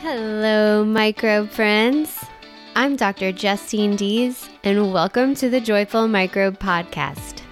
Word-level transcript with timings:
Hello, 0.00 0.84
microbe 0.84 1.50
friends. 1.50 2.24
I'm 2.76 2.94
Dr. 2.94 3.32
Justine 3.32 3.96
Dees, 3.96 4.48
and 4.62 4.92
welcome 4.92 5.34
to 5.34 5.50
the 5.50 5.60
Joyful 5.60 6.06
Microbe 6.06 6.60
Podcast. 6.60 7.42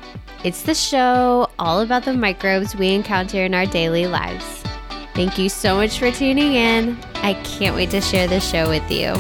It's 0.45 0.63
the 0.63 0.73
show 0.73 1.51
all 1.59 1.81
about 1.81 2.05
the 2.05 2.15
microbes 2.15 2.77
we 2.77 2.95
encounter 2.95 3.43
in 3.43 3.53
our 3.53 3.67
daily 3.67 4.07
lives. 4.07 4.63
Thank 5.17 5.39
you 5.39 5.49
so 5.49 5.75
much 5.75 5.99
for 5.99 6.13
tuning 6.13 6.55
in. 6.55 6.97
I 7.17 7.35
can't 7.43 7.75
wait 7.75 7.91
to 7.91 8.01
share 8.01 8.29
this 8.29 8.49
show 8.49 8.69
with 8.69 8.89
you. 8.93 9.15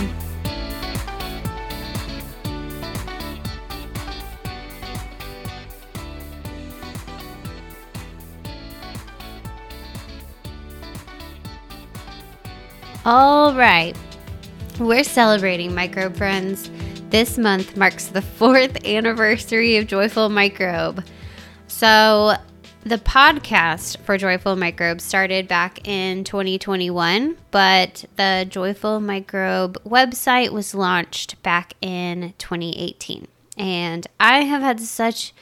All 13.07 13.54
right. 13.54 13.96
We're 14.80 15.04
celebrating 15.04 15.72
Microbe 15.72 16.17
Friends. 16.17 16.68
This 17.08 17.39
month 17.39 17.76
marks 17.76 18.07
the 18.07 18.21
fourth 18.21 18.85
anniversary 18.85 19.76
of 19.76 19.86
Joyful 19.86 20.29
Microbe. 20.29 21.04
So, 21.68 22.35
the 22.82 22.99
podcast 22.99 23.99
for 23.99 24.18
Joyful 24.18 24.57
Microbe 24.57 25.00
started 25.00 25.46
back 25.46 25.86
in 25.86 26.25
2021, 26.25 27.39
but 27.53 28.07
the 28.16 28.44
Joyful 28.49 28.99
Microbe 28.99 29.79
website 29.85 30.50
was 30.50 30.75
launched 30.75 31.41
back 31.44 31.75
in 31.80 32.34
2018. 32.38 33.28
And 33.56 34.05
I 34.19 34.38
have 34.38 34.62
had 34.62 34.80
such 34.80 35.33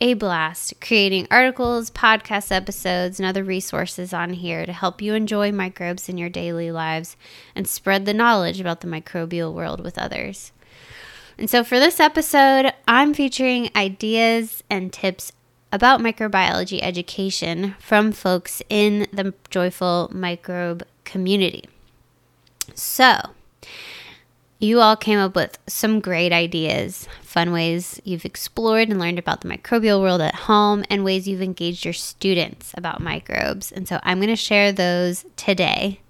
a 0.00 0.14
blast 0.14 0.74
creating 0.80 1.26
articles, 1.30 1.90
podcast 1.90 2.50
episodes, 2.50 3.18
and 3.18 3.26
other 3.26 3.44
resources 3.44 4.12
on 4.12 4.34
here 4.34 4.66
to 4.66 4.72
help 4.72 5.00
you 5.00 5.14
enjoy 5.14 5.52
microbes 5.52 6.08
in 6.08 6.18
your 6.18 6.28
daily 6.28 6.70
lives 6.70 7.16
and 7.54 7.68
spread 7.68 8.04
the 8.04 8.14
knowledge 8.14 8.60
about 8.60 8.80
the 8.80 8.88
microbial 8.88 9.52
world 9.52 9.82
with 9.82 9.98
others. 9.98 10.52
And 11.38 11.50
so, 11.50 11.64
for 11.64 11.78
this 11.80 12.00
episode, 12.00 12.72
I'm 12.86 13.14
featuring 13.14 13.70
ideas 13.74 14.62
and 14.70 14.92
tips 14.92 15.32
about 15.72 16.00
microbiology 16.00 16.80
education 16.82 17.74
from 17.80 18.12
folks 18.12 18.62
in 18.68 19.08
the 19.12 19.34
Joyful 19.50 20.10
Microbe 20.12 20.84
community. 21.04 21.64
So, 22.74 23.30
you 24.64 24.80
all 24.80 24.96
came 24.96 25.18
up 25.18 25.36
with 25.36 25.58
some 25.66 26.00
great 26.00 26.32
ideas, 26.32 27.06
fun 27.22 27.52
ways 27.52 28.00
you've 28.04 28.24
explored 28.24 28.88
and 28.88 28.98
learned 28.98 29.18
about 29.18 29.42
the 29.42 29.48
microbial 29.48 30.00
world 30.00 30.20
at 30.20 30.34
home, 30.34 30.84
and 30.88 31.04
ways 31.04 31.28
you've 31.28 31.42
engaged 31.42 31.84
your 31.84 31.94
students 31.94 32.72
about 32.76 33.00
microbes. 33.00 33.70
And 33.70 33.86
so 33.86 34.00
I'm 34.02 34.18
going 34.18 34.28
to 34.28 34.36
share 34.36 34.72
those 34.72 35.26
today. 35.36 36.00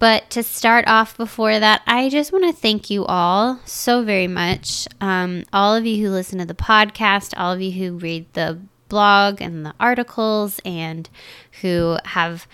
But 0.00 0.30
to 0.30 0.42
start 0.42 0.86
off 0.88 1.16
before 1.16 1.60
that, 1.60 1.82
I 1.86 2.08
just 2.08 2.32
want 2.32 2.44
to 2.44 2.60
thank 2.60 2.90
you 2.90 3.04
all 3.04 3.60
so 3.66 4.02
very 4.02 4.26
much. 4.26 4.88
Um, 5.00 5.44
all 5.52 5.74
of 5.74 5.86
you 5.86 6.04
who 6.04 6.10
listen 6.10 6.38
to 6.38 6.46
the 6.46 6.54
podcast, 6.54 7.34
all 7.36 7.52
of 7.52 7.60
you 7.60 7.72
who 7.72 7.98
read 7.98 8.26
the 8.32 8.58
blog 8.88 9.40
and 9.40 9.64
the 9.64 9.74
articles, 9.78 10.58
and 10.64 11.08
who 11.60 11.98
have 12.06 12.46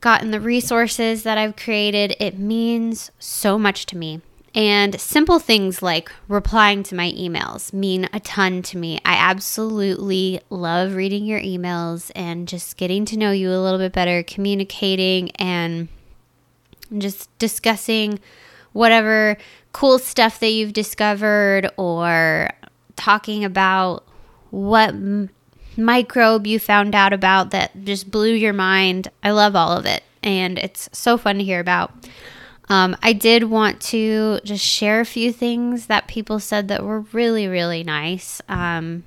gotten 0.00 0.30
the 0.30 0.40
resources 0.40 1.22
that 1.22 1.38
I've 1.38 1.56
created. 1.56 2.16
It 2.20 2.38
means 2.38 3.10
so 3.18 3.58
much 3.58 3.86
to 3.86 3.96
me. 3.96 4.20
And 4.54 4.98
simple 5.00 5.38
things 5.38 5.82
like 5.82 6.10
replying 6.26 6.82
to 6.84 6.94
my 6.94 7.12
emails 7.12 7.72
mean 7.72 8.08
a 8.12 8.20
ton 8.20 8.62
to 8.62 8.78
me. 8.78 8.98
I 9.04 9.14
absolutely 9.14 10.40
love 10.50 10.94
reading 10.94 11.24
your 11.26 11.40
emails 11.40 12.10
and 12.16 12.48
just 12.48 12.76
getting 12.76 13.04
to 13.06 13.18
know 13.18 13.30
you 13.30 13.50
a 13.50 13.62
little 13.62 13.78
bit 13.78 13.92
better, 13.92 14.22
communicating 14.22 15.30
and 15.32 15.88
just 16.96 17.36
discussing 17.38 18.18
whatever 18.72 19.36
cool 19.72 19.98
stuff 19.98 20.40
that 20.40 20.48
you've 20.48 20.72
discovered 20.72 21.70
or 21.76 22.50
talking 22.96 23.44
about 23.44 24.04
what 24.50 24.94
microbe 25.78 26.46
you 26.46 26.58
found 26.58 26.94
out 26.94 27.12
about 27.12 27.50
that 27.52 27.84
just 27.84 28.10
blew 28.10 28.32
your 28.32 28.52
mind. 28.52 29.10
I 29.22 29.30
love 29.30 29.56
all 29.56 29.72
of 29.72 29.86
it, 29.86 30.02
and 30.22 30.58
it's 30.58 30.90
so 30.92 31.16
fun 31.16 31.38
to 31.38 31.44
hear 31.44 31.60
about. 31.60 31.92
Um, 32.68 32.96
I 33.02 33.14
did 33.14 33.44
want 33.44 33.80
to 33.82 34.40
just 34.44 34.64
share 34.64 35.00
a 35.00 35.06
few 35.06 35.32
things 35.32 35.86
that 35.86 36.06
people 36.06 36.38
said 36.38 36.68
that 36.68 36.84
were 36.84 37.00
really, 37.00 37.48
really 37.48 37.82
nice. 37.82 38.42
Um, 38.48 39.04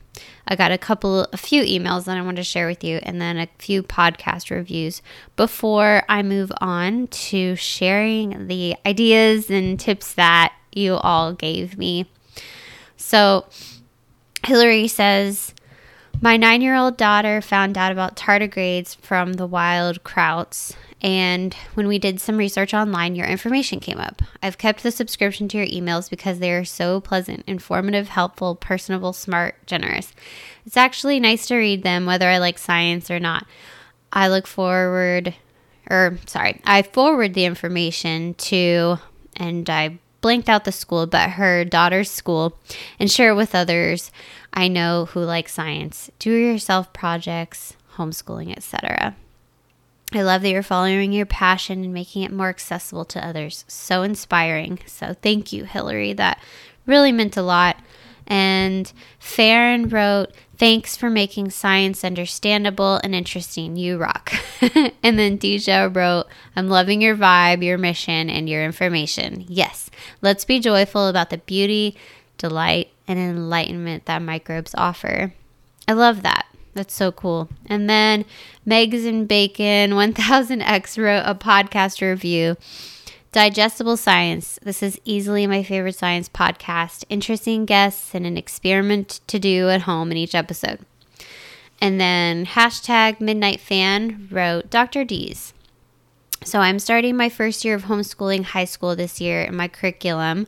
I 0.48 0.56
got 0.56 0.72
a 0.72 0.78
couple, 0.78 1.28
a 1.32 1.38
few 1.38 1.64
emails 1.64 2.06
that 2.06 2.18
I 2.18 2.22
want 2.22 2.38
to 2.38 2.44
share 2.44 2.68
with 2.68 2.84
you, 2.84 3.00
and 3.04 3.22
then 3.22 3.38
a 3.38 3.48
few 3.60 3.84
podcast 3.84 4.50
reviews 4.50 5.04
before 5.36 6.04
I 6.10 6.24
move 6.24 6.52
on 6.60 7.08
to 7.08 7.56
sharing 7.56 8.48
the 8.48 8.76
ideas 8.86 9.52
and 9.52 9.80
tips 9.80 10.14
that 10.14 10.54
you 10.74 10.96
all 10.96 11.34
gave 11.34 11.78
me. 11.78 12.10
So, 12.98 13.46
Hillary 14.44 14.88
says, 14.88 15.54
my 16.22 16.38
nine 16.38 16.62
year 16.62 16.76
old 16.76 16.98
daughter 16.98 17.42
found 17.42 17.78
out 17.78 17.92
about 17.92 18.16
tardigrades 18.16 18.96
from 18.98 19.34
the 19.34 19.48
Wild 19.48 20.04
Kratts, 20.04 20.76
and 21.02 21.56
when 21.74 21.88
we 21.88 21.98
did 21.98 22.22
some 22.22 22.38
research 22.38 22.76
online, 22.76 23.16
your 23.16 23.26
information 23.26 23.80
came 23.80 23.98
up. 23.98 24.22
I've 24.42 24.60
kept 24.60 24.84
the 24.84 24.92
subscription 24.92 25.48
to 25.50 25.58
your 25.58 25.66
emails 25.66 26.12
because 26.12 26.38
they 26.38 26.52
are 26.52 26.64
so 26.64 27.02
pleasant, 27.02 27.44
informative, 27.48 28.10
helpful, 28.10 28.56
personable, 28.56 29.14
smart, 29.14 29.56
generous. 29.66 30.14
It's 30.64 30.78
actually 30.78 31.20
nice 31.20 31.48
to 31.48 31.56
read 31.56 31.82
them, 31.82 32.06
whether 32.06 32.30
I 32.30 32.38
like 32.38 32.60
science 32.60 33.10
or 33.10 33.20
not. 33.20 33.48
I 34.14 34.28
look 34.28 34.46
forward, 34.46 35.34
or 35.90 36.20
sorry, 36.28 36.62
I 36.66 36.84
forward 36.84 37.34
the 37.34 37.46
information 37.46 38.36
to, 38.36 38.98
and 39.38 39.68
I 39.72 39.98
blanked 40.22 40.50
out 40.50 40.66
the 40.66 40.72
school, 40.72 41.08
but 41.08 41.32
her 41.32 41.66
daughter's 41.66 42.12
school, 42.12 42.60
and 43.00 43.10
share 43.10 43.32
it 43.32 43.36
with 43.36 43.56
others 43.56 44.12
I 44.54 44.68
know 44.68 45.06
who 45.06 45.22
like 45.22 45.50
science, 45.50 46.12
do 46.20 46.32
yourself 46.32 46.92
projects, 46.94 47.76
homeschooling, 47.96 48.56
etc. 48.56 49.16
I 50.14 50.24
love 50.24 50.42
that 50.42 50.50
you're 50.50 50.64
following 50.64 51.14
your 51.14 51.26
passion 51.26 51.84
and 51.86 51.94
making 51.94 52.24
it 52.24 52.34
more 52.34 52.50
accessible 52.50 53.06
to 53.06 53.26
others. 53.26 53.64
So 53.68 54.04
inspiring. 54.04 54.80
So 54.86 55.16
thank 55.22 55.54
you, 55.54 55.64
Hillary. 55.64 56.12
That 56.14 56.42
really 56.86 57.14
meant 57.14 57.38
a 57.38 57.42
lot. 57.42 57.78
And 58.28 58.92
Farron 59.20 59.90
wrote, 59.90 60.32
Thanks 60.58 60.96
for 60.96 61.10
making 61.10 61.50
science 61.50 62.04
understandable 62.04 63.00
and 63.04 63.16
interesting. 63.16 63.78
You 63.78 63.98
rock. 63.98 64.32
and 65.02 65.18
then 65.18 65.38
Deja 65.38 65.90
wrote, 65.92 66.28
I'm 66.56 66.68
loving 66.68 67.02
your 67.02 67.16
vibe, 67.16 67.66
your 67.66 67.80
mission, 67.80 68.30
and 68.30 68.48
your 68.48 68.64
information. 68.64 69.44
Yes, 69.48 69.90
let's 70.22 70.46
be 70.46 70.60
joyful 70.60 71.08
about 71.08 71.32
the 71.32 71.40
beauty, 71.40 71.98
delight, 72.42 72.90
and 73.08 73.20
enlightenment 73.20 74.06
that 74.06 74.22
microbes 74.22 74.74
offer. 74.76 75.34
I 75.88 75.94
love 75.94 76.24
that. 76.24 76.48
That's 76.74 76.94
so 76.94 77.12
cool. 77.12 77.50
And 77.68 77.90
then 77.90 78.26
Megs 78.68 79.08
and 79.08 79.28
Bacon 79.28 79.92
1000X 79.92 80.98
wrote 81.02 81.24
a 81.26 81.36
podcast 81.36 82.02
review. 82.02 82.58
Digestible 83.32 83.96
Science. 83.96 84.60
This 84.62 84.84
is 84.84 85.00
easily 85.06 85.48
my 85.48 85.64
favorite 85.64 85.96
science 85.96 86.28
podcast. 86.28 87.06
Interesting 87.10 87.66
guests 87.66 88.14
and 88.14 88.26
an 88.26 88.38
experiment 88.38 89.22
to 89.28 89.40
do 89.40 89.70
at 89.70 89.84
home 89.84 90.12
in 90.12 90.18
each 90.18 90.36
episode. 90.36 90.80
And 91.80 92.02
then 92.02 92.46
hashtag 92.46 93.22
Midnight 93.22 93.60
Fan 93.60 94.28
wrote 94.32 94.70
Dr. 94.70 95.06
Dees. 95.06 95.54
So 96.44 96.60
I'm 96.60 96.80
starting 96.80 97.16
my 97.16 97.30
first 97.30 97.64
year 97.64 97.76
of 97.76 97.84
homeschooling 97.84 98.44
high 98.44 98.66
school 98.66 98.96
this 98.96 99.22
year 99.22 99.44
in 99.44 99.56
my 99.56 99.68
curriculum 99.68 100.48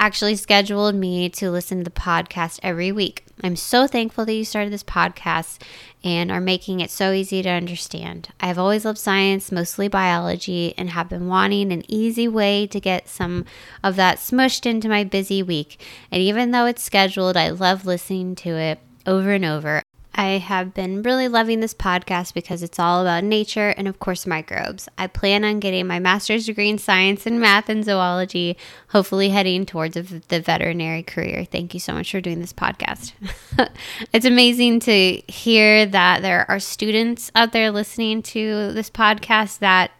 actually 0.00 0.34
scheduled 0.34 0.94
me 0.94 1.28
to 1.28 1.50
listen 1.50 1.78
to 1.78 1.84
the 1.84 1.90
podcast 1.90 2.58
every 2.62 2.90
week. 2.90 3.22
I'm 3.44 3.54
so 3.54 3.86
thankful 3.86 4.24
that 4.24 4.32
you 4.32 4.46
started 4.46 4.72
this 4.72 4.82
podcast 4.82 5.60
and 6.02 6.32
are 6.32 6.40
making 6.40 6.80
it 6.80 6.90
so 6.90 7.12
easy 7.12 7.42
to 7.42 7.50
understand. 7.50 8.30
I've 8.40 8.58
always 8.58 8.86
loved 8.86 8.98
science, 8.98 9.52
mostly 9.52 9.88
biology, 9.88 10.72
and 10.78 10.90
have 10.90 11.10
been 11.10 11.28
wanting 11.28 11.70
an 11.70 11.84
easy 11.86 12.26
way 12.26 12.66
to 12.68 12.80
get 12.80 13.08
some 13.08 13.44
of 13.84 13.96
that 13.96 14.16
smushed 14.16 14.64
into 14.64 14.88
my 14.88 15.04
busy 15.04 15.42
week. 15.42 15.78
And 16.10 16.22
even 16.22 16.50
though 16.50 16.64
it's 16.64 16.82
scheduled, 16.82 17.36
I 17.36 17.50
love 17.50 17.84
listening 17.84 18.34
to 18.36 18.56
it 18.56 18.80
over 19.06 19.32
and 19.32 19.44
over. 19.44 19.82
I 20.20 20.36
have 20.36 20.74
been 20.74 21.02
really 21.02 21.28
loving 21.28 21.60
this 21.60 21.72
podcast 21.72 22.34
because 22.34 22.62
it's 22.62 22.78
all 22.78 23.00
about 23.00 23.24
nature 23.24 23.70
and, 23.70 23.88
of 23.88 24.00
course, 24.00 24.26
microbes. 24.26 24.86
I 24.98 25.06
plan 25.06 25.46
on 25.46 25.60
getting 25.60 25.86
my 25.86 25.98
master's 25.98 26.44
degree 26.44 26.68
in 26.68 26.76
science 26.76 27.24
and 27.24 27.40
math 27.40 27.70
and 27.70 27.82
zoology, 27.82 28.58
hopefully 28.88 29.30
heading 29.30 29.64
towards 29.64 29.94
the 29.94 30.40
veterinary 30.40 31.02
career. 31.02 31.46
Thank 31.46 31.72
you 31.72 31.80
so 31.80 31.94
much 31.94 32.10
for 32.10 32.20
doing 32.20 32.38
this 32.38 32.52
podcast. 32.52 33.14
it's 34.12 34.26
amazing 34.26 34.80
to 34.80 35.22
hear 35.26 35.86
that 35.86 36.20
there 36.20 36.44
are 36.50 36.60
students 36.60 37.32
out 37.34 37.52
there 37.52 37.70
listening 37.70 38.20
to 38.24 38.72
this 38.72 38.90
podcast 38.90 39.60
that 39.60 39.90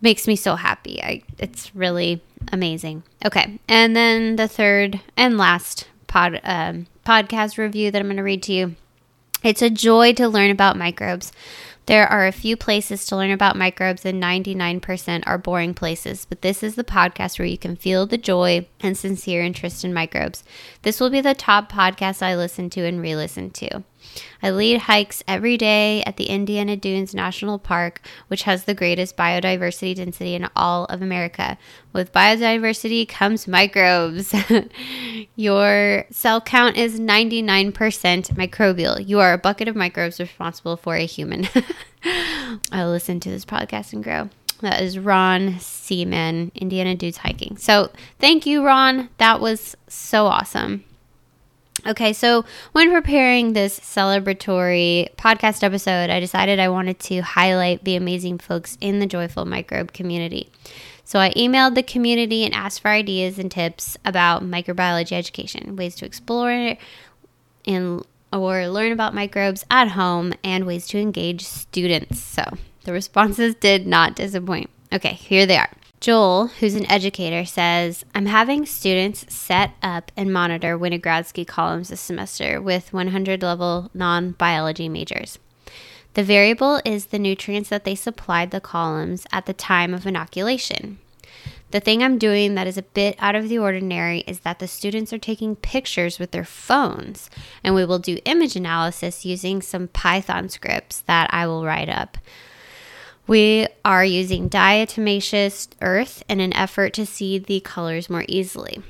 makes 0.00 0.26
me 0.26 0.34
so 0.34 0.56
happy. 0.56 1.00
I, 1.04 1.22
it's 1.38 1.72
really 1.72 2.20
amazing. 2.50 3.04
Okay, 3.24 3.60
and 3.68 3.94
then 3.94 4.34
the 4.34 4.48
third 4.48 4.98
and 5.16 5.38
last 5.38 5.86
pod 6.08 6.40
um, 6.42 6.88
podcast 7.06 7.58
review 7.58 7.92
that 7.92 8.00
I'm 8.00 8.08
going 8.08 8.16
to 8.16 8.24
read 8.24 8.42
to 8.42 8.52
you 8.52 8.74
it's 9.42 9.62
a 9.62 9.70
joy 9.70 10.12
to 10.14 10.28
learn 10.28 10.50
about 10.50 10.76
microbes. 10.76 11.32
There 11.86 12.06
are 12.06 12.26
a 12.26 12.32
few 12.32 12.56
places 12.56 13.04
to 13.06 13.16
learn 13.16 13.32
about 13.32 13.56
microbes, 13.56 14.04
and 14.04 14.22
99% 14.22 15.24
are 15.26 15.38
boring 15.38 15.74
places, 15.74 16.24
but 16.24 16.42
this 16.42 16.62
is 16.62 16.76
the 16.76 16.84
podcast 16.84 17.38
where 17.38 17.48
you 17.48 17.58
can 17.58 17.74
feel 17.74 18.06
the 18.06 18.18
joy 18.18 18.68
and 18.80 18.96
sincere 18.96 19.42
interest 19.42 19.84
in 19.84 19.92
microbes. 19.92 20.44
This 20.82 21.00
will 21.00 21.10
be 21.10 21.20
the 21.20 21.34
top 21.34 21.72
podcast 21.72 22.22
I 22.22 22.36
listen 22.36 22.70
to 22.70 22.86
and 22.86 23.00
re 23.00 23.16
listen 23.16 23.50
to. 23.50 23.82
I 24.42 24.50
lead 24.50 24.78
hikes 24.82 25.22
every 25.28 25.56
day 25.56 26.02
at 26.04 26.16
the 26.16 26.26
Indiana 26.26 26.76
Dunes 26.76 27.14
National 27.14 27.58
Park, 27.58 28.00
which 28.28 28.44
has 28.44 28.64
the 28.64 28.74
greatest 28.74 29.16
biodiversity 29.16 29.94
density 29.94 30.34
in 30.34 30.48
all 30.56 30.86
of 30.86 31.02
America. 31.02 31.58
With 31.92 32.12
biodiversity 32.12 33.08
comes 33.08 33.46
microbes. 33.46 34.34
Your 35.36 36.06
cell 36.10 36.40
count 36.40 36.76
is 36.76 37.00
99% 37.00 37.72
microbial. 37.72 39.06
You 39.06 39.20
are 39.20 39.32
a 39.32 39.38
bucket 39.38 39.68
of 39.68 39.76
microbes 39.76 40.20
responsible 40.20 40.76
for 40.76 40.96
a 40.96 41.06
human. 41.06 41.48
I'll 42.72 42.90
listen 42.90 43.20
to 43.20 43.30
this 43.30 43.44
podcast 43.44 43.92
and 43.92 44.02
grow. 44.02 44.30
That 44.60 44.82
is 44.82 44.98
Ron 44.98 45.58
Seaman, 45.58 46.52
Indiana 46.54 46.94
Dudes 46.94 47.18
Hiking. 47.18 47.56
So 47.56 47.90
thank 48.18 48.44
you, 48.44 48.64
Ron. 48.64 49.08
That 49.18 49.40
was 49.40 49.76
so 49.88 50.26
awesome. 50.26 50.84
Okay, 51.86 52.12
so 52.12 52.44
when 52.72 52.90
preparing 52.90 53.52
this 53.52 53.80
celebratory 53.80 55.14
podcast 55.16 55.62
episode, 55.62 56.10
I 56.10 56.20
decided 56.20 56.58
I 56.58 56.68
wanted 56.68 56.98
to 57.00 57.20
highlight 57.20 57.84
the 57.84 57.96
amazing 57.96 58.38
folks 58.38 58.76
in 58.80 58.98
the 58.98 59.06
Joyful 59.06 59.46
Microbe 59.46 59.92
community. 59.92 60.50
So 61.04 61.18
I 61.18 61.30
emailed 61.30 61.74
the 61.74 61.82
community 61.82 62.44
and 62.44 62.54
asked 62.54 62.80
for 62.80 62.88
ideas 62.88 63.38
and 63.38 63.50
tips 63.50 63.96
about 64.04 64.44
microbiology 64.44 65.12
education, 65.12 65.74
ways 65.74 65.96
to 65.96 66.04
explore 66.04 66.76
and 67.66 68.04
or 68.32 68.68
learn 68.68 68.92
about 68.92 69.14
microbes 69.14 69.64
at 69.70 69.88
home, 69.88 70.32
and 70.44 70.66
ways 70.66 70.86
to 70.86 70.98
engage 70.98 71.42
students. 71.44 72.20
So 72.20 72.44
the 72.84 72.92
responses 72.92 73.56
did 73.56 73.86
not 73.86 74.14
disappoint. 74.14 74.70
Okay, 74.92 75.14
here 75.14 75.46
they 75.46 75.56
are. 75.56 75.70
Joel, 76.00 76.46
who's 76.46 76.76
an 76.76 76.90
educator, 76.90 77.44
says, 77.44 78.06
I'm 78.14 78.24
having 78.24 78.64
students 78.64 79.26
set 79.28 79.72
up 79.82 80.10
and 80.16 80.32
monitor 80.32 80.78
Winogradsky 80.78 81.46
columns 81.46 81.90
this 81.90 82.00
semester 82.00 82.58
with 82.58 82.94
100 82.94 83.42
level 83.42 83.90
non 83.92 84.30
biology 84.30 84.88
majors. 84.88 85.38
The 86.14 86.22
variable 86.22 86.80
is 86.86 87.06
the 87.06 87.18
nutrients 87.18 87.68
that 87.68 87.84
they 87.84 87.94
supplied 87.94 88.50
the 88.50 88.62
columns 88.62 89.26
at 89.30 89.44
the 89.44 89.52
time 89.52 89.92
of 89.92 90.06
inoculation. 90.06 90.98
The 91.70 91.80
thing 91.80 92.02
I'm 92.02 92.16
doing 92.16 92.54
that 92.54 92.66
is 92.66 92.78
a 92.78 92.82
bit 92.82 93.14
out 93.18 93.34
of 93.34 93.50
the 93.50 93.58
ordinary 93.58 94.20
is 94.20 94.40
that 94.40 94.58
the 94.58 94.66
students 94.66 95.12
are 95.12 95.18
taking 95.18 95.54
pictures 95.54 96.18
with 96.18 96.30
their 96.30 96.46
phones, 96.46 97.28
and 97.62 97.74
we 97.74 97.84
will 97.84 97.98
do 97.98 98.18
image 98.24 98.56
analysis 98.56 99.26
using 99.26 99.60
some 99.60 99.88
Python 99.88 100.48
scripts 100.48 101.02
that 101.02 101.28
I 101.30 101.46
will 101.46 101.66
write 101.66 101.90
up. 101.90 102.16
We 103.30 103.68
are 103.84 104.04
using 104.04 104.50
diatomaceous 104.50 105.68
earth 105.80 106.24
in 106.28 106.40
an 106.40 106.52
effort 106.52 106.92
to 106.94 107.06
see 107.06 107.38
the 107.38 107.60
colors 107.60 108.10
more 108.10 108.24
easily. 108.26 108.82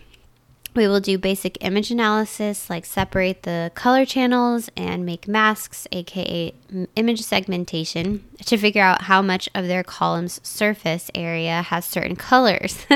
We 0.74 0.88
will 0.88 1.00
do 1.00 1.18
basic 1.18 1.62
image 1.62 1.90
analysis 1.90 2.70
like 2.70 2.86
separate 2.86 3.42
the 3.42 3.70
color 3.74 4.06
channels 4.06 4.70
and 4.78 5.04
make 5.04 5.28
masks, 5.28 5.86
aka 5.92 6.54
image 6.96 7.20
segmentation, 7.20 8.24
to 8.46 8.56
figure 8.56 8.80
out 8.80 9.02
how 9.02 9.20
much 9.20 9.50
of 9.54 9.66
their 9.66 9.84
column's 9.84 10.40
surface 10.42 11.10
area 11.14 11.60
has 11.60 11.84
certain 11.84 12.16
colors. 12.16 12.86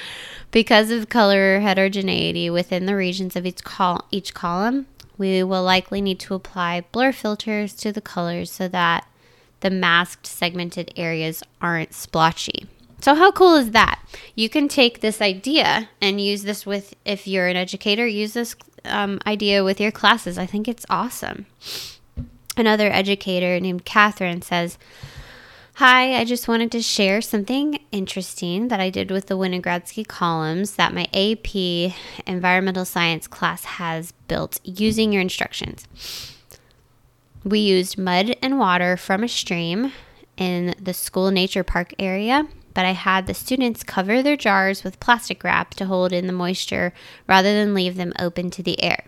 because 0.52 0.92
of 0.92 1.08
color 1.08 1.58
heterogeneity 1.58 2.48
within 2.48 2.86
the 2.86 2.94
regions 2.94 3.34
of 3.34 3.44
each, 3.44 3.64
col- 3.64 4.06
each 4.12 4.34
column, 4.34 4.86
we 5.18 5.42
will 5.42 5.64
likely 5.64 6.00
need 6.00 6.20
to 6.20 6.34
apply 6.34 6.84
blur 6.92 7.10
filters 7.10 7.74
to 7.74 7.90
the 7.90 8.00
colors 8.00 8.52
so 8.52 8.68
that 8.68 9.04
the 9.62 9.70
masked 9.70 10.26
segmented 10.26 10.92
areas 10.96 11.42
aren't 11.60 11.94
splotchy. 11.94 12.66
So, 13.00 13.16
how 13.16 13.32
cool 13.32 13.56
is 13.56 13.72
that? 13.72 14.00
You 14.36 14.48
can 14.48 14.68
take 14.68 15.00
this 15.00 15.20
idea 15.20 15.88
and 16.00 16.20
use 16.20 16.42
this 16.42 16.64
with, 16.64 16.94
if 17.04 17.26
you're 17.26 17.48
an 17.48 17.56
educator, 17.56 18.06
use 18.06 18.34
this 18.34 18.54
um, 18.84 19.18
idea 19.26 19.64
with 19.64 19.80
your 19.80 19.90
classes. 19.90 20.38
I 20.38 20.46
think 20.46 20.68
it's 20.68 20.86
awesome. 20.88 21.46
Another 22.56 22.92
educator 22.92 23.58
named 23.58 23.84
Catherine 23.84 24.42
says, 24.42 24.78
Hi, 25.76 26.16
I 26.16 26.24
just 26.24 26.48
wanted 26.48 26.70
to 26.72 26.82
share 26.82 27.22
something 27.22 27.80
interesting 27.90 28.68
that 28.68 28.78
I 28.78 28.90
did 28.90 29.10
with 29.10 29.26
the 29.26 29.38
Winogradsky 29.38 30.06
columns 30.06 30.76
that 30.76 30.92
my 30.92 31.06
AP 31.14 31.94
environmental 32.26 32.84
science 32.84 33.26
class 33.26 33.64
has 33.64 34.12
built 34.28 34.60
using 34.64 35.12
your 35.12 35.22
instructions. 35.22 35.88
We 37.44 37.58
used 37.58 37.98
mud 37.98 38.36
and 38.40 38.58
water 38.58 38.96
from 38.96 39.24
a 39.24 39.28
stream 39.28 39.92
in 40.36 40.74
the 40.80 40.94
school 40.94 41.30
nature 41.32 41.64
park 41.64 41.92
area, 41.98 42.46
but 42.72 42.84
I 42.84 42.92
had 42.92 43.26
the 43.26 43.34
students 43.34 43.82
cover 43.82 44.22
their 44.22 44.36
jars 44.36 44.84
with 44.84 45.00
plastic 45.00 45.42
wrap 45.42 45.74
to 45.74 45.86
hold 45.86 46.12
in 46.12 46.28
the 46.28 46.32
moisture 46.32 46.92
rather 47.26 47.52
than 47.52 47.74
leave 47.74 47.96
them 47.96 48.12
open 48.18 48.50
to 48.52 48.62
the 48.62 48.80
air. 48.82 49.06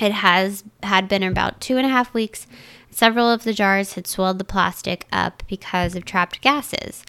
It 0.00 0.12
has 0.12 0.64
had 0.82 1.08
been 1.08 1.22
about 1.22 1.60
two 1.60 1.76
and 1.76 1.86
a 1.86 1.90
half 1.90 2.12
weeks. 2.12 2.48
Several 2.90 3.30
of 3.30 3.44
the 3.44 3.52
jars 3.52 3.94
had 3.94 4.08
swelled 4.08 4.38
the 4.38 4.44
plastic 4.44 5.06
up 5.12 5.44
because 5.46 5.94
of 5.94 6.04
trapped 6.04 6.40
gases. 6.40 7.04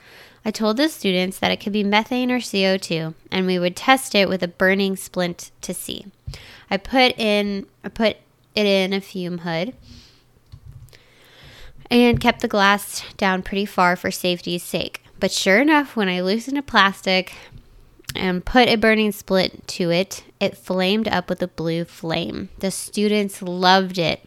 I 0.46 0.52
told 0.52 0.78
the 0.78 0.90
students 0.90 1.40
that 1.40 1.52
it 1.52 1.60
could 1.60 1.74
be 1.74 1.84
methane 1.84 2.30
or 2.30 2.40
CO2, 2.40 3.16
and 3.32 3.48
we 3.48 3.58
would 3.58 3.76
test 3.76 4.14
it 4.14 4.30
with 4.30 4.44
a 4.44 4.48
burning 4.48 4.96
splint 4.96 5.50
to 5.62 5.74
see. 5.74 6.06
I 6.70 6.78
put 6.78 7.18
in 7.18 7.66
I 7.84 7.90
put 7.90 8.18
it 8.54 8.66
in 8.66 8.94
a 8.94 9.02
fume 9.02 9.40
hood 9.40 9.74
and 11.90 12.20
kept 12.20 12.42
the 12.42 12.48
glass 12.48 13.04
down 13.18 13.44
pretty 13.44 13.66
far 13.66 13.96
for 13.96 14.12
safety's 14.12 14.64
sake. 14.64 15.04
But 15.20 15.32
sure 15.32 15.60
enough, 15.60 15.96
when 15.96 16.10
I 16.10 16.22
loosened 16.22 16.58
a 16.58 16.62
plastic 16.62 17.34
and 18.16 18.46
put 18.46 18.68
a 18.68 18.76
burning 18.76 19.12
splint 19.12 19.68
to 19.70 19.90
it, 19.90 20.24
it 20.40 20.58
flamed 20.58 21.08
up 21.08 21.30
with 21.30 21.42
a 21.42 21.48
blue 21.48 21.86
flame. 21.86 22.50
The 22.60 22.72
students 22.72 23.42
loved 23.42 23.98
it. 23.98 24.22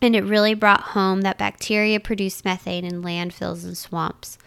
And 0.00 0.14
it 0.14 0.24
really 0.24 0.54
brought 0.54 0.80
home 0.80 1.22
that 1.22 1.38
bacteria 1.38 1.98
produce 1.98 2.44
methane 2.44 2.84
in 2.84 3.02
landfills 3.02 3.64
and 3.64 3.76
swamps. 3.76 4.38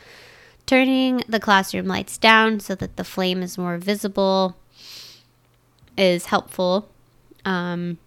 Turning 0.65 1.23
the 1.27 1.39
classroom 1.39 1.88
lights 1.88 2.18
down 2.18 2.59
so 2.59 2.75
that 2.75 2.95
the 2.95 3.03
flame 3.03 3.41
is 3.41 3.57
more 3.57 3.77
visible 3.77 4.56
is 5.97 6.27
helpful. 6.27 6.89
Um, 7.44 7.97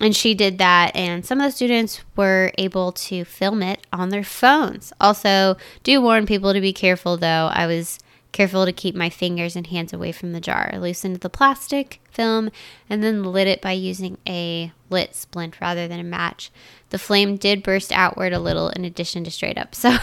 and 0.00 0.16
she 0.16 0.34
did 0.34 0.58
that, 0.58 0.96
and 0.96 1.24
some 1.24 1.40
of 1.40 1.44
the 1.46 1.56
students 1.56 2.02
were 2.16 2.52
able 2.58 2.92
to 2.92 3.24
film 3.24 3.62
it 3.62 3.86
on 3.92 4.08
their 4.08 4.24
phones. 4.24 4.92
Also, 5.00 5.56
do 5.82 6.00
warn 6.00 6.26
people 6.26 6.52
to 6.52 6.60
be 6.60 6.72
careful 6.72 7.16
though. 7.16 7.50
I 7.52 7.66
was 7.66 7.98
careful 8.32 8.64
to 8.64 8.72
keep 8.72 8.94
my 8.94 9.10
fingers 9.10 9.54
and 9.54 9.66
hands 9.66 9.92
away 9.92 10.10
from 10.10 10.32
the 10.32 10.40
jar. 10.40 10.70
I 10.72 10.78
loosened 10.78 11.16
the 11.16 11.28
plastic 11.28 12.00
film 12.10 12.50
and 12.88 13.02
then 13.02 13.22
lit 13.22 13.46
it 13.46 13.60
by 13.60 13.72
using 13.72 14.16
a 14.26 14.72
lit 14.88 15.14
splint 15.14 15.60
rather 15.60 15.86
than 15.86 16.00
a 16.00 16.04
match. 16.04 16.50
The 16.90 16.98
flame 16.98 17.36
did 17.36 17.62
burst 17.62 17.92
outward 17.92 18.32
a 18.32 18.38
little 18.38 18.70
in 18.70 18.84
addition 18.84 19.24
to 19.24 19.30
straight 19.30 19.58
up. 19.58 19.74
So 19.82 19.96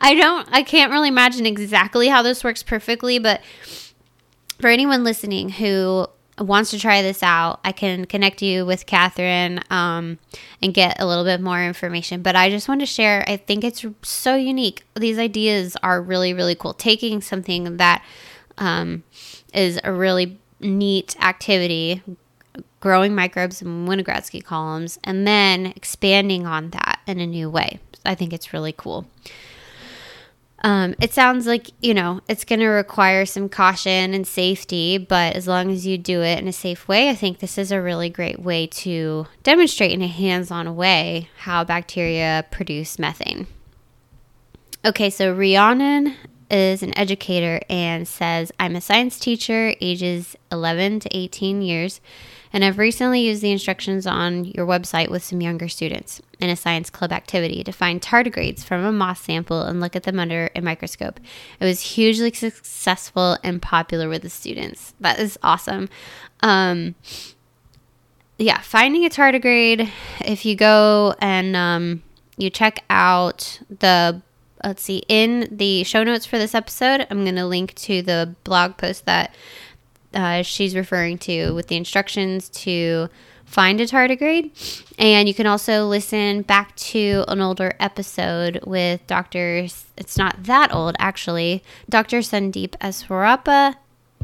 I 0.00 0.14
don't 0.14 0.48
I 0.50 0.62
can't 0.62 0.90
really 0.90 1.08
imagine 1.08 1.46
exactly 1.46 2.08
how 2.08 2.22
this 2.22 2.42
works 2.42 2.62
perfectly, 2.62 3.18
but 3.18 3.40
for 4.60 4.68
anyone 4.68 5.04
listening 5.04 5.48
who 5.48 6.06
wants 6.40 6.70
to 6.70 6.78
try 6.78 7.02
this 7.02 7.22
out, 7.22 7.60
I 7.64 7.72
can 7.72 8.06
connect 8.06 8.42
you 8.42 8.64
with 8.64 8.86
Catherine 8.86 9.60
um, 9.70 10.18
and 10.62 10.72
get 10.72 11.00
a 11.00 11.06
little 11.06 11.24
bit 11.24 11.40
more 11.40 11.62
information. 11.62 12.22
But 12.22 12.36
I 12.36 12.50
just 12.50 12.68
want 12.68 12.80
to 12.80 12.86
share, 12.86 13.24
I 13.26 13.36
think 13.36 13.64
it's 13.64 13.84
so 14.02 14.36
unique. 14.36 14.84
These 14.94 15.18
ideas 15.18 15.76
are 15.82 16.00
really, 16.00 16.32
really 16.32 16.54
cool. 16.54 16.74
Taking 16.74 17.20
something 17.20 17.76
that 17.76 18.02
um, 18.58 19.02
is 19.52 19.78
a 19.84 19.92
really 19.92 20.38
neat 20.60 21.16
activity, 21.20 22.02
growing 22.80 23.14
microbes 23.14 23.62
in 23.62 23.86
Winogradsky 23.86 24.42
columns, 24.42 24.98
and 25.04 25.26
then 25.26 25.66
expanding 25.66 26.46
on 26.46 26.70
that 26.70 27.00
in 27.06 27.20
a 27.20 27.26
new 27.26 27.50
way. 27.50 27.78
I 28.04 28.14
think 28.14 28.32
it's 28.32 28.52
really 28.52 28.72
cool. 28.72 29.06
Um, 30.62 30.94
it 31.00 31.14
sounds 31.14 31.46
like, 31.46 31.70
you 31.80 31.94
know, 31.94 32.20
it's 32.28 32.44
going 32.44 32.60
to 32.60 32.66
require 32.66 33.24
some 33.24 33.48
caution 33.48 34.12
and 34.12 34.26
safety, 34.26 34.98
but 34.98 35.34
as 35.34 35.48
long 35.48 35.70
as 35.70 35.86
you 35.86 35.96
do 35.96 36.20
it 36.22 36.38
in 36.38 36.48
a 36.48 36.52
safe 36.52 36.86
way, 36.86 37.08
I 37.08 37.14
think 37.14 37.38
this 37.38 37.56
is 37.56 37.72
a 37.72 37.80
really 37.80 38.10
great 38.10 38.40
way 38.40 38.66
to 38.66 39.26
demonstrate 39.42 39.92
in 39.92 40.02
a 40.02 40.06
hands 40.06 40.50
on 40.50 40.76
way 40.76 41.30
how 41.38 41.64
bacteria 41.64 42.44
produce 42.50 42.98
methane. 42.98 43.46
Okay, 44.84 45.08
so 45.08 45.32
Rhiannon 45.32 46.14
is 46.50 46.82
an 46.82 46.96
educator 46.98 47.60
and 47.70 48.06
says, 48.06 48.52
I'm 48.60 48.76
a 48.76 48.80
science 48.82 49.18
teacher, 49.18 49.74
ages 49.80 50.36
11 50.52 51.00
to 51.00 51.16
18 51.16 51.62
years 51.62 52.00
and 52.52 52.64
I've 52.64 52.78
recently 52.78 53.20
used 53.20 53.42
the 53.42 53.52
instructions 53.52 54.06
on 54.06 54.44
your 54.44 54.66
website 54.66 55.08
with 55.08 55.22
some 55.22 55.40
younger 55.40 55.68
students 55.68 56.20
in 56.40 56.50
a 56.50 56.56
science 56.56 56.90
club 56.90 57.12
activity 57.12 57.62
to 57.64 57.72
find 57.72 58.00
tardigrades 58.00 58.64
from 58.64 58.84
a 58.84 58.92
moss 58.92 59.20
sample 59.20 59.62
and 59.62 59.80
look 59.80 59.94
at 59.94 60.02
them 60.02 60.18
under 60.18 60.50
a 60.54 60.60
microscope. 60.60 61.20
It 61.60 61.64
was 61.64 61.80
hugely 61.80 62.32
successful 62.32 63.38
and 63.44 63.62
popular 63.62 64.08
with 64.08 64.22
the 64.22 64.30
students. 64.30 64.94
That 65.00 65.18
is 65.18 65.38
awesome. 65.42 65.88
Um, 66.40 66.94
yeah, 68.38 68.60
finding 68.60 69.04
a 69.04 69.10
tardigrade, 69.10 69.88
if 70.24 70.44
you 70.44 70.56
go 70.56 71.14
and 71.20 71.54
um, 71.54 72.02
you 72.36 72.50
check 72.50 72.82
out 72.90 73.60
the 73.68 74.22
let's 74.64 74.82
see 74.82 75.02
in 75.08 75.48
the 75.50 75.84
show 75.84 76.04
notes 76.04 76.26
for 76.26 76.38
this 76.38 76.54
episode 76.54 77.06
i'm 77.10 77.22
going 77.24 77.36
to 77.36 77.46
link 77.46 77.74
to 77.74 78.02
the 78.02 78.34
blog 78.44 78.76
post 78.76 79.06
that 79.06 79.34
uh, 80.14 80.42
she's 80.42 80.74
referring 80.74 81.18
to 81.18 81.52
with 81.52 81.68
the 81.68 81.76
instructions 81.76 82.48
to 82.50 83.08
find 83.44 83.80
a 83.80 83.86
tardigrade. 83.86 84.52
And 84.98 85.28
you 85.28 85.34
can 85.34 85.46
also 85.46 85.86
listen 85.86 86.42
back 86.42 86.76
to 86.76 87.24
an 87.28 87.40
older 87.40 87.74
episode 87.80 88.60
with 88.64 89.04
Dr. 89.06 89.66
It's 89.96 90.16
not 90.16 90.44
that 90.44 90.72
old 90.72 90.94
actually, 90.98 91.62
Dr. 91.88 92.18
Sandeep 92.18 92.70
Eswarappa 92.78 93.74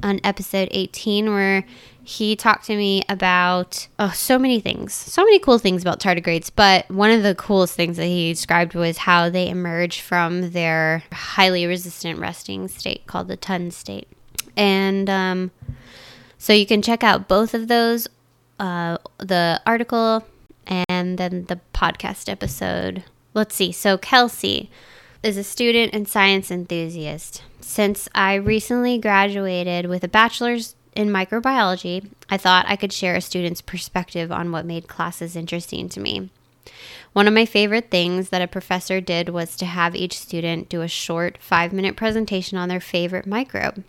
on 0.03 0.21
episode 0.23 0.69
18 0.71 1.33
where 1.33 1.65
he 2.05 2.37
talked 2.37 2.67
to 2.67 2.77
me 2.77 3.03
about 3.09 3.89
oh, 3.99 4.13
so 4.15 4.39
many 4.39 4.61
things, 4.61 4.95
so 4.95 5.25
many 5.25 5.41
cool 5.41 5.59
things 5.59 5.83
about 5.83 5.99
tardigrades. 5.99 6.53
But 6.55 6.89
one 6.89 7.11
of 7.11 7.25
the 7.25 7.35
coolest 7.35 7.75
things 7.75 7.97
that 7.97 8.07
he 8.07 8.33
described 8.33 8.75
was 8.75 8.99
how 8.99 9.29
they 9.29 9.49
emerge 9.49 10.01
from 10.01 10.53
their 10.53 11.03
highly 11.13 11.67
resistant 11.67 12.21
resting 12.21 12.69
state 12.69 13.09
called 13.09 13.27
the 13.27 13.37
tun 13.37 13.73
state. 13.73 14.07
And 14.57 15.11
um, 15.11 15.51
so 16.39 16.53
you 16.53 16.67
can 16.67 16.83
check 16.83 17.05
out 17.05 17.29
both 17.29 17.55
of 17.55 17.69
those 17.69 18.09
uh, 18.59 18.99
the 19.19 19.61
article 19.67 20.25
and 20.67 21.19
then 21.19 21.45
the 21.47 21.61
podcast 21.75 22.29
episode. 22.29 23.05
Let's 23.35 23.55
see. 23.55 23.73
So, 23.73 23.99
Kelsey 23.99 24.71
is 25.23 25.37
a 25.37 25.45
student 25.45 25.93
and 25.95 26.09
science 26.09 26.51
enthusiast. 26.51 27.43
Since 27.61 28.09
I 28.15 28.35
recently 28.35 28.99
graduated 28.99 29.87
with 29.87 30.05
a 30.05 30.09
bachelor's 30.09 30.75
in 30.95 31.09
microbiology, 31.09 32.09
I 32.31 32.39
thought 32.39 32.65
I 32.69 32.77
could 32.77 32.93
share 32.93 33.15
a 33.15 33.21
student's 33.21 33.61
perspective 33.61 34.33
on 34.33 34.51
what 34.51 34.65
made 34.65 34.89
classes 34.89 35.37
interesting 35.37 35.89
to 35.91 36.01
me. 36.01 36.31
One 37.13 37.29
of 37.29 37.35
my 37.35 37.45
favorite 37.45 37.91
things 37.91 38.31
that 38.31 38.43
a 38.43 38.49
professor 38.49 39.01
did 39.01 39.29
was 39.29 39.57
to 39.57 39.67
have 39.67 39.95
each 39.95 40.19
student 40.19 40.69
do 40.69 40.83
a 40.83 40.89
short 40.89 41.39
five 41.39 41.73
minute 41.73 41.97
presentation 41.97 42.57
on 42.59 42.69
their 42.69 42.81
favorite 42.81 43.27
microbe. 43.27 43.85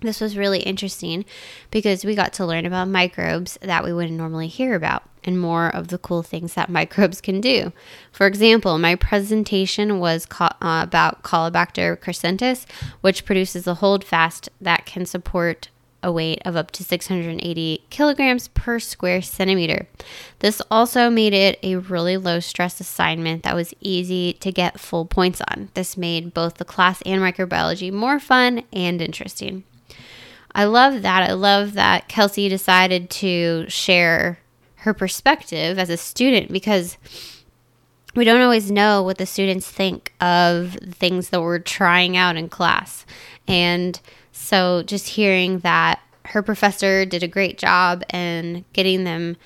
This 0.00 0.20
was 0.20 0.36
really 0.36 0.60
interesting 0.60 1.24
because 1.72 2.04
we 2.04 2.14
got 2.14 2.32
to 2.34 2.46
learn 2.46 2.66
about 2.66 2.88
microbes 2.88 3.58
that 3.60 3.82
we 3.82 3.92
wouldn't 3.92 4.16
normally 4.16 4.46
hear 4.46 4.76
about 4.76 5.02
and 5.24 5.40
more 5.40 5.68
of 5.68 5.88
the 5.88 5.98
cool 5.98 6.22
things 6.22 6.54
that 6.54 6.68
microbes 6.78 7.20
can 7.20 7.40
do. 7.40 7.72
For 8.12 8.26
example, 8.26 8.78
my 8.78 8.94
presentation 8.94 9.98
was 9.98 10.24
co- 10.24 10.54
uh, 10.62 10.82
about 10.84 11.22
Caulobacter 11.22 11.96
crescentus, 11.96 12.64
which 13.00 13.24
produces 13.24 13.66
a 13.66 13.74
holdfast 13.74 14.48
that 14.60 14.86
can 14.86 15.04
support 15.04 15.68
a 16.00 16.12
weight 16.12 16.40
of 16.44 16.54
up 16.54 16.70
to 16.70 16.84
680 16.84 17.84
kilograms 17.90 18.46
per 18.48 18.78
square 18.78 19.20
centimeter. 19.20 19.88
This 20.38 20.62
also 20.70 21.10
made 21.10 21.34
it 21.34 21.58
a 21.62 21.74
really 21.74 22.16
low 22.16 22.38
stress 22.38 22.78
assignment 22.78 23.42
that 23.42 23.56
was 23.56 23.74
easy 23.80 24.34
to 24.34 24.52
get 24.52 24.78
full 24.78 25.06
points 25.06 25.42
on. 25.50 25.70
This 25.74 25.96
made 25.96 26.32
both 26.32 26.54
the 26.54 26.64
class 26.64 27.02
and 27.02 27.20
microbiology 27.20 27.92
more 27.92 28.20
fun 28.20 28.62
and 28.72 29.02
interesting. 29.02 29.64
I 30.58 30.64
love 30.64 31.02
that. 31.02 31.22
I 31.22 31.34
love 31.34 31.74
that 31.74 32.08
Kelsey 32.08 32.48
decided 32.48 33.10
to 33.10 33.64
share 33.68 34.40
her 34.78 34.92
perspective 34.92 35.78
as 35.78 35.88
a 35.88 35.96
student 35.96 36.50
because 36.50 36.98
we 38.16 38.24
don't 38.24 38.40
always 38.40 38.68
know 38.68 39.00
what 39.04 39.18
the 39.18 39.24
students 39.24 39.70
think 39.70 40.12
of 40.20 40.76
things 40.90 41.28
that 41.28 41.40
we're 41.40 41.60
trying 41.60 42.16
out 42.16 42.34
in 42.34 42.48
class. 42.48 43.06
And 43.46 44.00
so 44.32 44.82
just 44.82 45.10
hearing 45.10 45.60
that 45.60 46.00
her 46.24 46.42
professor 46.42 47.04
did 47.04 47.22
a 47.22 47.28
great 47.28 47.56
job 47.56 48.02
and 48.10 48.64
getting 48.72 49.04
them 49.04 49.36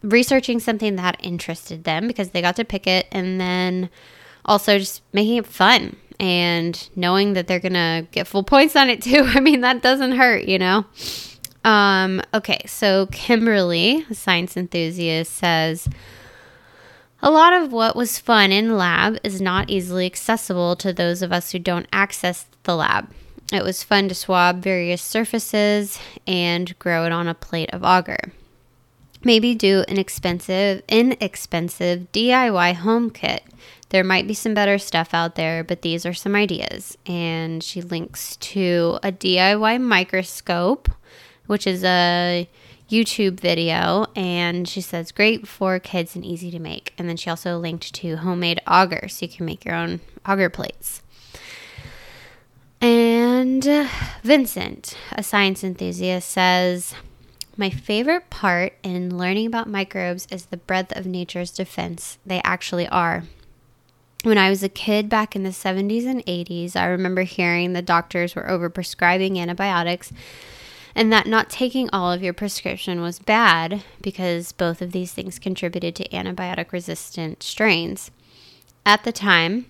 researching 0.00 0.58
something 0.58 0.96
that 0.96 1.20
interested 1.22 1.84
them 1.84 2.06
because 2.06 2.30
they 2.30 2.40
got 2.40 2.56
to 2.56 2.64
pick 2.64 2.86
it 2.86 3.08
and 3.12 3.38
then 3.38 3.90
also 4.44 4.78
just 4.78 5.02
making 5.12 5.36
it 5.36 5.46
fun 5.46 5.96
and 6.18 6.88
knowing 6.94 7.32
that 7.32 7.46
they're 7.46 7.60
gonna 7.60 8.06
get 8.12 8.26
full 8.26 8.42
points 8.42 8.76
on 8.76 8.90
it 8.90 9.02
too. 9.02 9.22
I 9.26 9.40
mean, 9.40 9.62
that 9.62 9.82
doesn't 9.82 10.12
hurt, 10.12 10.44
you 10.44 10.58
know. 10.58 10.84
Um, 11.64 12.22
okay, 12.32 12.60
so 12.66 13.06
Kimberly, 13.06 14.06
a 14.08 14.14
science 14.14 14.56
enthusiast, 14.56 15.32
says 15.32 15.88
a 17.22 17.30
lot 17.30 17.52
of 17.52 17.72
what 17.72 17.96
was 17.96 18.18
fun 18.18 18.50
in 18.50 18.76
lab 18.76 19.18
is 19.22 19.40
not 19.40 19.68
easily 19.68 20.06
accessible 20.06 20.74
to 20.76 20.92
those 20.92 21.20
of 21.20 21.32
us 21.32 21.52
who 21.52 21.58
don't 21.58 21.86
access 21.92 22.46
the 22.62 22.76
lab. 22.76 23.10
It 23.52 23.64
was 23.64 23.82
fun 23.82 24.08
to 24.08 24.14
swab 24.14 24.62
various 24.62 25.02
surfaces 25.02 25.98
and 26.26 26.78
grow 26.78 27.04
it 27.04 27.12
on 27.12 27.28
a 27.28 27.34
plate 27.34 27.70
of 27.72 27.82
agar. 27.82 28.32
Maybe 29.22 29.54
do 29.54 29.84
an 29.86 29.98
expensive, 29.98 30.82
inexpensive 30.88 32.10
DIY 32.12 32.74
home 32.76 33.10
kit 33.10 33.44
there 33.90 34.04
might 34.04 34.26
be 34.26 34.34
some 34.34 34.54
better 34.54 34.78
stuff 34.78 35.12
out 35.12 35.34
there, 35.34 35.62
but 35.62 35.82
these 35.82 36.06
are 36.06 36.14
some 36.14 36.34
ideas. 36.34 36.96
And 37.06 37.62
she 37.62 37.82
links 37.82 38.36
to 38.36 38.98
a 39.02 39.12
DIY 39.12 39.80
microscope, 39.80 40.88
which 41.46 41.66
is 41.66 41.84
a 41.84 42.48
YouTube 42.88 43.38
video, 43.40 44.06
and 44.16 44.68
she 44.68 44.80
says 44.80 45.12
great 45.12 45.46
for 45.46 45.78
kids 45.80 46.14
and 46.14 46.24
easy 46.24 46.50
to 46.52 46.60
make. 46.60 46.92
And 46.98 47.08
then 47.08 47.16
she 47.16 47.30
also 47.30 47.58
linked 47.58 47.92
to 47.94 48.16
homemade 48.16 48.60
agar, 48.68 49.08
so 49.08 49.26
you 49.26 49.32
can 49.32 49.46
make 49.46 49.64
your 49.64 49.74
own 49.74 50.00
agar 50.26 50.50
plates. 50.50 51.02
And 52.80 53.66
uh, 53.66 53.88
Vincent, 54.22 54.96
a 55.12 55.22
science 55.22 55.62
enthusiast, 55.64 56.30
says, 56.30 56.94
My 57.56 57.70
favorite 57.70 58.30
part 58.30 58.74
in 58.84 59.18
learning 59.18 59.48
about 59.48 59.68
microbes 59.68 60.28
is 60.30 60.46
the 60.46 60.56
breadth 60.56 60.96
of 60.96 61.06
nature's 61.06 61.50
defense 61.50 62.18
they 62.24 62.40
actually 62.44 62.88
are 62.88 63.24
when 64.22 64.38
I 64.38 64.50
was 64.50 64.62
a 64.62 64.68
kid 64.68 65.08
back 65.08 65.34
in 65.34 65.42
the 65.42 65.50
70s 65.50 66.06
and 66.06 66.24
80s, 66.26 66.76
I 66.76 66.86
remember 66.86 67.22
hearing 67.22 67.72
the 67.72 67.82
doctors 67.82 68.34
were 68.34 68.42
overprescribing 68.42 69.38
antibiotics 69.38 70.12
and 70.94 71.12
that 71.12 71.26
not 71.26 71.50
taking 71.50 71.88
all 71.90 72.12
of 72.12 72.22
your 72.22 72.32
prescription 72.32 73.00
was 73.00 73.18
bad 73.18 73.82
because 74.02 74.52
both 74.52 74.82
of 74.82 74.92
these 74.92 75.12
things 75.12 75.38
contributed 75.38 75.94
to 75.96 76.08
antibiotic 76.08 76.72
resistant 76.72 77.42
strains. 77.42 78.10
At 78.84 79.04
the 79.04 79.12
time, 79.12 79.66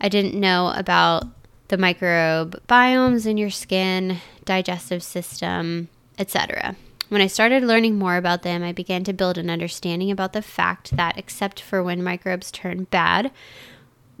I 0.00 0.08
didn't 0.08 0.38
know 0.38 0.72
about 0.76 1.24
the 1.68 1.76
microbiomes 1.76 3.26
in 3.26 3.38
your 3.38 3.50
skin, 3.50 4.18
digestive 4.44 5.02
system, 5.02 5.88
etc. 6.18 6.76
When 7.08 7.20
I 7.20 7.26
started 7.26 7.62
learning 7.62 7.98
more 7.98 8.16
about 8.16 8.42
them, 8.42 8.62
I 8.62 8.72
began 8.72 9.04
to 9.04 9.12
build 9.12 9.38
an 9.38 9.50
understanding 9.50 10.10
about 10.10 10.32
the 10.32 10.42
fact 10.42 10.96
that, 10.96 11.18
except 11.18 11.60
for 11.60 11.82
when 11.82 12.02
microbes 12.02 12.50
turn 12.50 12.84
bad, 12.84 13.30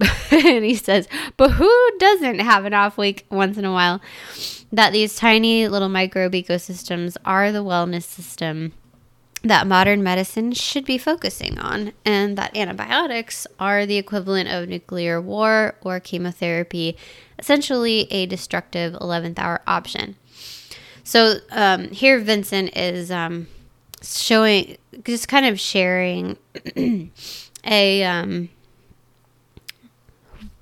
and 0.30 0.64
he 0.64 0.74
says, 0.74 1.08
but 1.36 1.52
who 1.52 1.90
doesn't 1.98 2.40
have 2.40 2.64
an 2.64 2.74
off 2.74 2.98
week 2.98 3.26
once 3.30 3.56
in 3.56 3.64
a 3.64 3.72
while? 3.72 4.00
That 4.72 4.92
these 4.92 5.16
tiny 5.16 5.68
little 5.68 5.88
microbe 5.88 6.32
ecosystems 6.32 7.16
are 7.24 7.52
the 7.52 7.64
wellness 7.64 8.02
system 8.02 8.72
that 9.44 9.66
modern 9.66 10.02
medicine 10.02 10.52
should 10.52 10.86
be 10.86 10.96
focusing 10.96 11.58
on, 11.58 11.92
and 12.04 12.36
that 12.38 12.56
antibiotics 12.56 13.46
are 13.60 13.84
the 13.84 13.98
equivalent 13.98 14.48
of 14.48 14.68
nuclear 14.68 15.20
war 15.20 15.76
or 15.82 16.00
chemotherapy, 16.00 16.96
essentially 17.38 18.10
a 18.10 18.24
destructive 18.24 18.94
11th 18.94 19.38
hour 19.38 19.60
option. 19.66 20.16
So 21.04 21.36
um, 21.52 21.88
here, 21.88 22.18
Vincent 22.18 22.76
is 22.76 23.10
um, 23.10 23.46
showing, 24.02 24.78
just 25.04 25.28
kind 25.28 25.46
of 25.46 25.60
sharing 25.60 26.38
a 27.64 28.04
um, 28.04 28.48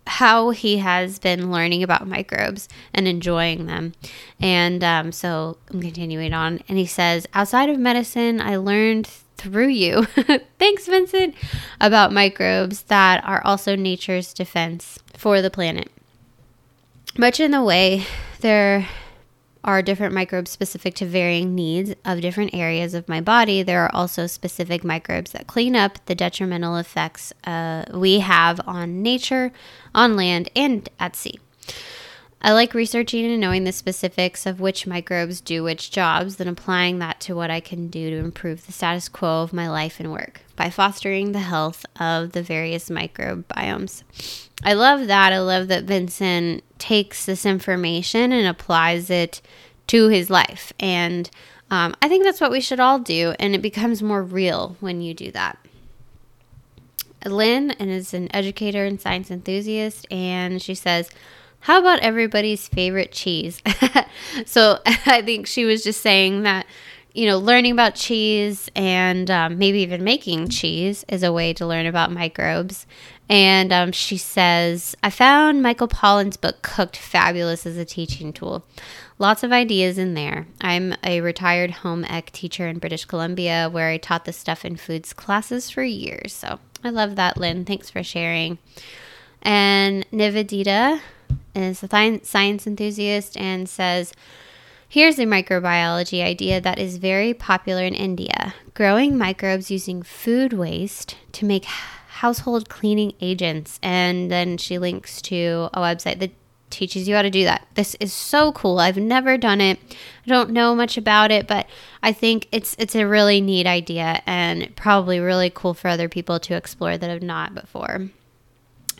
how 0.07 0.51
he 0.51 0.79
has 0.79 1.19
been 1.19 1.51
learning 1.51 1.83
about 1.83 2.07
microbes 2.07 2.69
and 2.93 3.07
enjoying 3.07 3.67
them. 3.67 3.93
And 4.41 4.83
um, 4.83 5.13
so 5.13 5.59
I'm 5.71 5.81
continuing 5.81 6.35
on. 6.35 6.61
And 6.69 6.77
he 6.77 6.87
says, 6.87 7.27
outside 7.33 7.71
of 7.71 7.79
medicine, 7.79 8.41
I 8.41 8.57
learned 8.57 9.07
through 9.37 9.69
you, 9.69 10.05
thanks, 10.59 10.87
Vincent, 10.87 11.35
about 11.81 12.13
microbes 12.13 12.83
that 12.85 13.25
are 13.25 13.43
also 13.45 13.75
nature's 13.75 14.35
defense 14.35 14.99
for 15.17 15.41
the 15.41 15.51
planet. 15.51 15.91
Much 17.17 17.41
in 17.41 17.51
the 17.51 17.63
way 17.63 18.05
they're 18.41 18.89
are 19.65 19.83
different 19.83 20.15
microbes 20.15 20.51
specific 20.51 20.95
to 20.97 21.07
varying 21.07 21.55
needs 21.55 21.95
of 22.05 22.21
different 22.21 22.55
areas 22.55 22.95
of 22.95 23.09
my 23.09 23.21
body, 23.21 23.63
there 23.63 23.85
are 23.85 23.95
also 23.95 24.27
specific 24.27 24.83
microbes 24.85 25.33
that 25.33 25.47
clean 25.47 25.77
up 25.77 26.05
the 26.07 26.15
detrimental 26.15 26.77
effects 26.77 27.33
uh, 27.45 27.85
we 27.95 28.19
have 28.19 28.61
on 28.67 29.03
nature, 29.03 29.53
on 29.95 30.17
land, 30.17 30.51
and 30.57 30.89
at 30.99 31.15
sea. 31.15 31.39
I 32.45 32.53
like 32.53 32.75
researching 32.75 33.25
and 33.25 33.41
knowing 33.41 33.63
the 33.63 33.71
specifics 33.71 34.47
of 34.47 34.59
which 34.59 34.85
microbes 34.85 35.41
do 35.41 35.63
which 35.63 35.93
jobs, 35.93 36.37
then 36.37 36.49
applying 36.49 36.99
that 36.99 37.21
to 37.21 37.37
what 37.37 37.53
I 37.53 37.61
can 37.61 37.87
do 37.87 38.11
to 38.11 38.17
improve 38.17 38.67
the 38.67 38.73
status 38.73 39.09
quo 39.09 39.43
of 39.43 39.53
my 39.53 39.71
life 39.71 40.01
and 40.01 40.11
work 40.11 40.41
by 40.57 40.69
fostering 40.69 41.31
the 41.31 41.39
health 41.39 41.87
of 42.01 42.33
the 42.33 42.43
various 42.43 42.89
microbiomes. 42.89 44.03
I 44.65 44.73
love 44.73 45.07
that. 45.07 45.33
I 45.33 45.39
love 45.39 45.69
that 45.69 45.85
Vincent 45.85 46.65
takes 46.79 47.27
this 47.27 47.47
information 47.47 48.33
and 48.33 48.49
applies 48.49 49.09
it 49.09 49.41
to 49.87 50.09
his 50.09 50.29
life. 50.29 50.73
And 50.81 51.31
um, 51.71 51.95
I 52.03 52.09
think 52.09 52.25
that's 52.25 52.41
what 52.41 52.51
we 52.51 52.61
should 52.61 52.81
all 52.81 52.99
do. 52.99 53.35
And 53.39 53.55
it 53.55 53.63
becomes 53.63 54.03
more 54.03 54.23
real 54.23 54.77
when 54.81 55.01
you 55.01 55.15
do 55.15 55.31
that. 55.31 55.59
Lynn 57.25 57.71
and 57.73 57.89
is 57.89 58.13
an 58.15 58.35
educator 58.35 58.85
and 58.85 59.01
science 59.01 59.31
enthusiast. 59.31 60.07
And 60.11 60.61
she 60.61 60.75
says, 60.75 61.09
How 61.63 61.79
about 61.79 62.01
everybody's 62.01 62.67
favorite 62.67 63.13
cheese? 63.13 63.63
so 64.47 64.81
I 64.87 65.23
think 65.23 65.47
she 65.47 65.65
was 65.65 65.85
just 65.85 66.01
saying 66.01 66.43
that, 66.43 66.67
you 67.15 67.27
know, 67.27 67.39
learning 67.39 67.71
about 67.71 67.95
cheese 67.95 68.69
and 68.75 69.31
um, 69.31 69.59
maybe 69.59 69.79
even 69.79 70.03
making 70.03 70.49
cheese 70.49 71.05
is 71.09 71.23
a 71.23 71.33
way 71.33 71.53
to 71.53 71.65
learn 71.65 71.87
about 71.87 72.11
microbes. 72.11 72.85
And 73.29 73.73
um, 73.73 73.93
she 73.93 74.17
says, 74.17 74.97
I 75.05 75.11
found 75.11 75.63
Michael 75.63 75.87
Pollan's 75.87 76.37
book 76.37 76.63
Cooked 76.63 76.97
fabulous 76.97 77.65
as 77.65 77.77
a 77.77 77.85
teaching 77.85 78.33
tool. 78.33 78.67
Lots 79.19 79.45
of 79.45 79.53
ideas 79.53 79.99
in 79.99 80.15
there. 80.15 80.49
I'm 80.61 80.97
a 81.05 81.21
retired 81.21 81.71
home 81.71 82.05
ec 82.07 82.33
teacher 82.33 82.67
in 82.67 82.81
British 82.81 83.05
Columbia 83.05 83.69
where 83.71 83.89
I 83.89 83.99
taught 83.99 84.25
the 84.25 84.33
stuff 84.33 84.65
in 84.65 84.75
foods 84.77 85.13
classes 85.13 85.71
for 85.71 85.85
years. 85.85 86.33
So 86.33 86.59
I 86.83 86.91
love 86.91 87.15
that, 87.15 87.37
Lynn. 87.37 87.65
Thanks 87.65 87.89
for 87.89 88.03
sharing. 88.03 88.59
And 89.43 90.05
Nivedita 90.11 91.01
is 91.55 91.83
a 91.83 92.21
science 92.23 92.67
enthusiast 92.67 93.37
and 93.37 93.69
says, 93.69 94.13
Here's 94.89 95.19
a 95.19 95.25
microbiology 95.25 96.23
idea 96.23 96.61
that 96.61 96.79
is 96.79 96.99
very 96.99 97.33
popular 97.33 97.83
in 97.83 97.95
India 97.95 98.55
growing 98.75 99.17
microbes 99.17 99.71
using 99.71 100.03
food 100.03 100.53
waste 100.53 101.17
to 101.33 101.45
make 101.45 101.65
household 101.65 102.69
cleaning 102.69 103.13
agents. 103.21 103.79
And 103.83 104.31
then 104.31 104.57
she 104.57 104.79
links 104.79 105.21
to 105.23 105.71
a 105.73 105.81
website 105.81 106.21
that 106.21 106.31
teaches 106.71 107.07
you 107.07 107.15
how 107.15 107.23
to 107.23 107.31
do 107.31 107.45
that. 107.45 107.67
This 107.75 107.95
is 107.97 108.13
so 108.13 108.53
cool. 108.53 108.81
I've 108.81 108.97
never 108.97 109.37
done 109.37 109.61
it. 109.61 109.79
I 110.27 110.29
don't 110.29 110.51
know 110.51 110.75
much 110.75 110.97
about 110.97 111.31
it, 111.31 111.47
but 111.47 111.67
I 112.03 112.13
think 112.13 112.49
it's 112.51 112.75
it's 112.79 112.95
a 112.95 113.07
really 113.07 113.41
neat 113.41 113.67
idea 113.67 114.23
and 114.25 114.75
probably 114.75 115.21
really 115.21 115.51
cool 115.51 115.75
for 115.75 115.89
other 115.89 116.09
people 116.09 116.41
to 116.41 116.55
explore 116.55 116.97
that 116.97 117.11
have 117.11 117.23
not 117.23 117.55
before. 117.55 118.09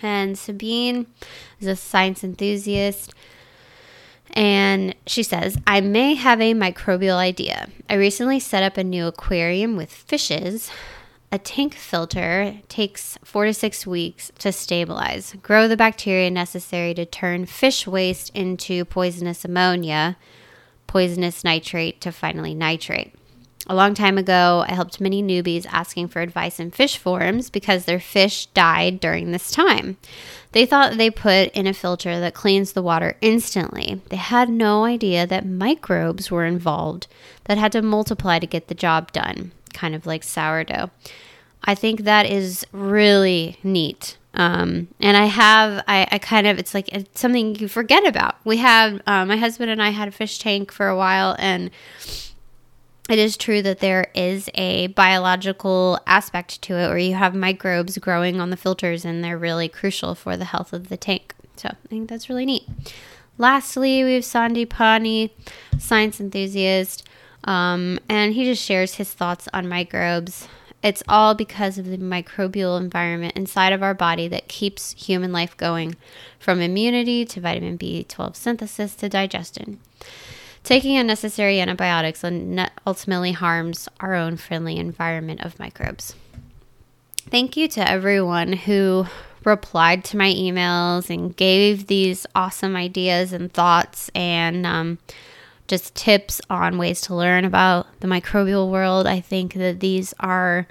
And 0.03 0.39
Sabine 0.39 1.07
is 1.61 1.67
a 1.67 1.77
science 1.77 2.25
enthusiast. 2.25 3.15
And 4.35 4.95
she 5.07 5.23
says, 5.23 5.57
I 5.67 5.81
may 5.81 6.15
have 6.15 6.41
a 6.41 6.55
microbial 6.55 7.17
idea. 7.17 7.69
I 7.89 7.95
recently 7.95 8.41
set 8.41 8.63
up 8.63 8.77
a 8.77 8.85
new 8.85 9.07
aquarium 9.07 9.77
with 9.77 9.93
fishes 9.93 10.71
a 11.33 11.39
tank 11.39 11.75
filter 11.75 12.61
takes 12.69 13.19
four 13.25 13.47
to 13.47 13.55
six 13.55 13.87
weeks 13.87 14.31
to 14.39 14.53
stabilize, 14.53 15.35
grow 15.43 15.67
the 15.67 15.79
bacteria 15.79 16.31
necessary 16.31 16.93
to 16.93 17.07
turn 17.07 17.47
fish 17.47 17.87
waste 17.87 18.31
into 18.35 18.85
poisonous 18.85 19.43
ammonia, 19.43 20.19
poisonous 20.87 21.43
nitrite 21.43 22.03
to 22.03 22.13
finally 22.13 22.55
nitrate. 22.55 23.15
A 23.69 23.75
long 23.75 23.95
time 23.95 24.19
ago, 24.19 24.65
I 24.67 24.75
helped 24.75 25.01
many 25.01 25.23
newbies 25.23 25.67
asking 25.71 26.09
for 26.09 26.21
advice 26.21 26.59
in 26.59 26.73
fish 26.73 26.99
forums 26.99 27.49
because 27.49 27.85
their 27.85 28.01
fish 28.01 28.47
died 28.47 28.99
during 28.99 29.31
this 29.31 29.53
time. 29.53 29.97
They 30.51 30.67
thought 30.67 30.99
they 30.99 31.11
put 31.11 31.51
in 31.53 31.67
a 31.67 31.73
filter 31.73 32.19
that 32.19 32.35
cleans 32.35 32.73
the 32.73 32.83
water 32.83 33.17
instantly. 33.21 34.01
They 34.09 34.17
had 34.17 34.49
no 34.49 34.85
idea 34.85 35.27
that 35.27 35.47
microbes 35.47 36.31
were 36.31 36.45
involved 36.45 37.07
that 37.45 37.57
had 37.57 37.73
to 37.73 37.83
multiply 37.83 38.39
to 38.41 38.47
get 38.47 38.69
the 38.69 38.75
job 38.75 39.13
done 39.13 39.53
kind 39.73 39.95
of 39.95 40.07
like 40.07 40.23
sourdough. 40.23 40.91
I 41.65 41.75
think 41.75 42.03
that 42.03 42.27
is 42.27 42.67
really 42.73 43.59
neat. 43.63 44.17
Um, 44.35 44.89
and 44.99 45.17
I 45.17 45.27
have, 45.27 45.85
I, 45.87 46.09
I, 46.11 46.19
kind 46.19 46.47
of, 46.47 46.59
it's 46.59 46.75
like 46.75 46.89
it's 46.89 47.21
something 47.21 47.55
you 47.57 47.69
forget 47.69 48.07
about. 48.07 48.37
We 48.45 48.57
have, 48.59 49.01
uh, 49.07 49.27
my 49.27 49.37
husband 49.37 49.71
and 49.71 49.83
I 49.83 49.91
had 49.91 50.09
a 50.09 50.13
fish 50.13 50.39
tank 50.39 50.73
for 50.73 50.89
a 50.89 50.97
while, 50.97 51.37
and 51.39 51.71
it 53.09 53.19
is 53.19 53.37
true 53.37 53.63
that 53.63 53.81
there 53.81 54.09
is 54.15 54.49
a 54.55 54.89
biological 54.89 55.99
aspect 56.07 56.63
to 56.63 56.75
it 56.75 56.89
where 56.89 56.99
you 56.99 57.15
have 57.15 57.35
microbes 57.35 57.99
growing 57.99 58.41
on 58.41 58.51
the 58.51 58.57
filters, 58.57 59.05
and 59.05 59.23
they're 59.25 59.39
really 59.39 59.69
crucial 59.69 60.15
for 60.15 60.37
the 60.37 60.47
health 60.47 60.73
of 60.73 60.89
the 60.89 60.97
tank. 60.97 61.35
So 61.57 61.69
I 61.69 61.89
think 61.89 62.09
that's 62.09 62.29
really 62.29 62.47
neat. 62.47 62.69
Lastly, 63.39 64.05
we 64.05 64.15
have 64.15 64.25
Sandy 64.25 64.65
Pani, 64.65 65.35
science 65.79 66.21
enthusiast. 66.21 67.09
Um, 67.45 67.99
and 68.09 68.35
he 68.35 68.45
just 68.45 68.63
shares 68.63 68.95
his 68.95 69.13
thoughts 69.13 69.49
on 69.53 69.69
microbes. 69.69 70.49
It's 70.83 71.03
all 71.09 71.35
because 71.35 71.79
of 71.79 71.87
the 71.87 71.99
microbial 71.99 72.81
environment 72.81 73.37
inside 73.37 73.73
of 73.73 73.83
our 73.83 73.95
body 73.95 74.27
that 74.29 74.49
keeps 74.49 74.93
human 74.93 75.33
life 75.33 75.57
going, 75.57 75.97
from 76.39 76.61
immunity 76.61 77.25
to 77.27 77.41
vitamin 77.41 77.79
B12 77.79 78.35
synthesis 78.35 78.95
to 78.97 79.09
digestion. 79.09 79.79
Taking 80.65 80.97
unnecessary 80.97 81.61
antibiotics 81.61 82.25
ultimately 82.87 83.33
harms 83.33 83.89
our 84.01 84.15
own 84.15 84.37
friendly 84.37 84.77
environment 84.77 85.41
of 85.45 85.59
microbes. 85.59 86.15
Thank 87.31 87.57
you 87.57 87.67
to 87.69 87.89
everyone 87.89 88.53
who 88.53 89.07
replied 89.45 90.05
to 90.05 90.17
my 90.17 90.33
emails 90.33 91.11
and 91.11 91.37
gave 91.37 91.89
these 91.89 92.27
awesome 92.35 92.77
ideas 92.77 93.33
and 93.33 93.53
thoughts 93.53 94.11
and 94.15 94.65
um, 94.65 94.99
just 95.67 95.95
tips 95.95 96.41
on 96.49 96.79
ways 96.79 97.01
to 97.03 97.15
learn 97.15 97.45
about 97.45 97.87
the 98.01 98.07
microbial 98.07 98.71
world. 98.71 99.07
I 99.07 99.21
think 99.21 99.55
that 99.55 99.81
these 99.81 100.15
are 100.21 100.69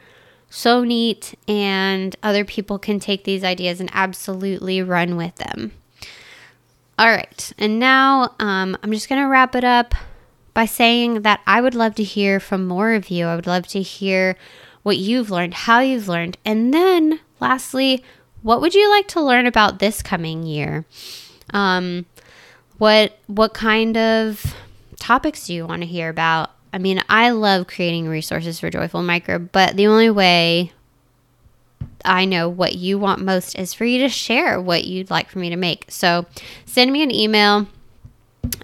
so 0.49 0.83
neat, 0.83 1.33
and 1.47 2.15
other 2.21 2.43
people 2.43 2.77
can 2.77 2.99
take 2.99 3.23
these 3.23 3.43
ideas 3.43 3.79
and 3.79 3.89
absolutely 3.93 4.81
run 4.81 5.15
with 5.15 5.35
them. 5.35 5.71
All 6.99 7.07
right, 7.07 7.51
and 7.57 7.79
now 7.79 8.35
um, 8.39 8.77
I'm 8.83 8.91
just 8.91 9.09
going 9.09 9.21
to 9.21 9.27
wrap 9.27 9.55
it 9.55 9.63
up 9.63 9.95
by 10.53 10.65
saying 10.65 11.21
that 11.21 11.41
I 11.47 11.61
would 11.61 11.73
love 11.73 11.95
to 11.95 12.03
hear 12.03 12.39
from 12.39 12.67
more 12.67 12.93
of 12.93 13.09
you. 13.09 13.25
I 13.25 13.35
would 13.35 13.47
love 13.47 13.65
to 13.67 13.81
hear 13.81 14.35
what 14.83 14.97
you've 14.97 15.31
learned, 15.31 15.53
how 15.53 15.79
you've 15.79 16.07
learned, 16.07 16.37
and 16.45 16.73
then 16.73 17.19
lastly, 17.39 18.03
what 18.41 18.61
would 18.61 18.73
you 18.73 18.89
like 18.89 19.07
to 19.09 19.21
learn 19.21 19.47
about 19.47 19.79
this 19.79 20.01
coming 20.01 20.43
year? 20.43 20.85
Um, 21.53 22.05
what 22.77 23.17
what 23.27 23.53
kind 23.53 23.97
of 23.97 24.55
topics 24.99 25.47
do 25.47 25.53
you 25.53 25.65
want 25.65 25.81
to 25.81 25.87
hear 25.87 26.09
about? 26.09 26.51
I 26.73 26.77
mean, 26.77 27.01
I 27.09 27.31
love 27.31 27.67
creating 27.67 28.07
resources 28.07 28.59
for 28.59 28.69
Joyful 28.69 29.03
Micro, 29.03 29.39
but 29.39 29.75
the 29.75 29.87
only 29.87 30.09
way 30.09 30.71
I 32.05 32.25
know 32.25 32.49
what 32.49 32.75
you 32.75 32.97
want 32.97 33.21
most 33.21 33.57
is 33.57 33.73
for 33.73 33.85
you 33.85 33.99
to 33.99 34.09
share 34.09 34.59
what 34.59 34.85
you'd 34.85 35.09
like 35.09 35.29
for 35.29 35.39
me 35.39 35.49
to 35.49 35.55
make. 35.55 35.85
So 35.89 36.25
send 36.65 36.91
me 36.91 37.03
an 37.03 37.13
email 37.13 37.67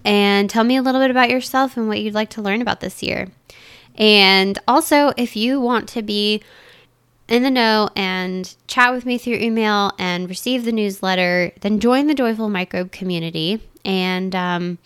and 0.04 0.50
tell 0.50 0.63
me 0.63 0.78
a 0.78 0.82
little 0.82 1.02
bit 1.02 1.12
about 1.12 1.30
yourself 1.30 1.78
and 1.78 1.88
what 1.88 2.00
you'd 2.00 2.13
like 2.13 2.30
to 2.32 2.41
learn 2.41 2.62
about 2.62 2.80
this 2.80 3.04
year. 3.04 3.30
And 3.95 4.58
also, 4.67 5.12
if 5.17 5.36
you 5.36 5.60
want 5.60 5.89
to 5.89 6.02
be 6.02 6.41
in 7.28 7.43
the 7.43 7.52
know 7.52 7.89
and 7.95 8.56
chat 8.67 8.93
with 8.93 9.06
me 9.06 9.17
through 9.17 9.36
email 9.36 9.91
and 9.97 10.30
receive 10.30 10.63
the 10.63 10.71
newsletter, 10.71 11.52
then 11.62 11.80
join 11.80 12.08
the 12.08 12.13
Joyful 12.13 12.50
Microbe 12.50 12.91
community. 12.91 13.62
And 13.84 14.34
um, 14.36 14.78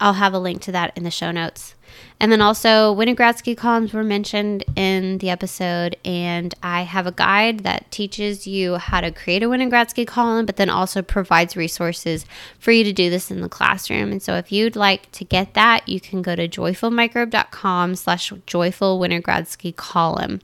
I'll 0.00 0.14
have 0.14 0.34
a 0.34 0.38
link 0.38 0.62
to 0.62 0.72
that 0.72 0.96
in 0.96 1.04
the 1.04 1.10
show 1.10 1.30
notes. 1.30 1.75
And 2.18 2.32
then 2.32 2.40
also, 2.40 2.94
Winogradsky 2.94 3.54
columns 3.54 3.92
were 3.92 4.02
mentioned 4.02 4.64
in 4.74 5.18
the 5.18 5.28
episode, 5.28 5.96
and 6.02 6.54
I 6.62 6.82
have 6.82 7.06
a 7.06 7.12
guide 7.12 7.60
that 7.60 7.90
teaches 7.90 8.46
you 8.46 8.76
how 8.76 9.02
to 9.02 9.10
create 9.10 9.42
a 9.42 9.48
Winogradsky 9.48 10.06
column, 10.06 10.46
but 10.46 10.56
then 10.56 10.70
also 10.70 11.02
provides 11.02 11.56
resources 11.56 12.24
for 12.58 12.72
you 12.72 12.84
to 12.84 12.92
do 12.92 13.10
this 13.10 13.30
in 13.30 13.42
the 13.42 13.50
classroom. 13.50 14.12
And 14.12 14.22
so, 14.22 14.36
if 14.36 14.50
you'd 14.50 14.76
like 14.76 15.12
to 15.12 15.24
get 15.24 15.52
that, 15.54 15.86
you 15.86 16.00
can 16.00 16.22
go 16.22 16.34
to 16.34 16.48
joyfulmicrobe.com 16.48 17.96
slash 17.96 18.32
joyful 18.46 18.98
Winogradsky 18.98 19.76
column, 19.76 20.40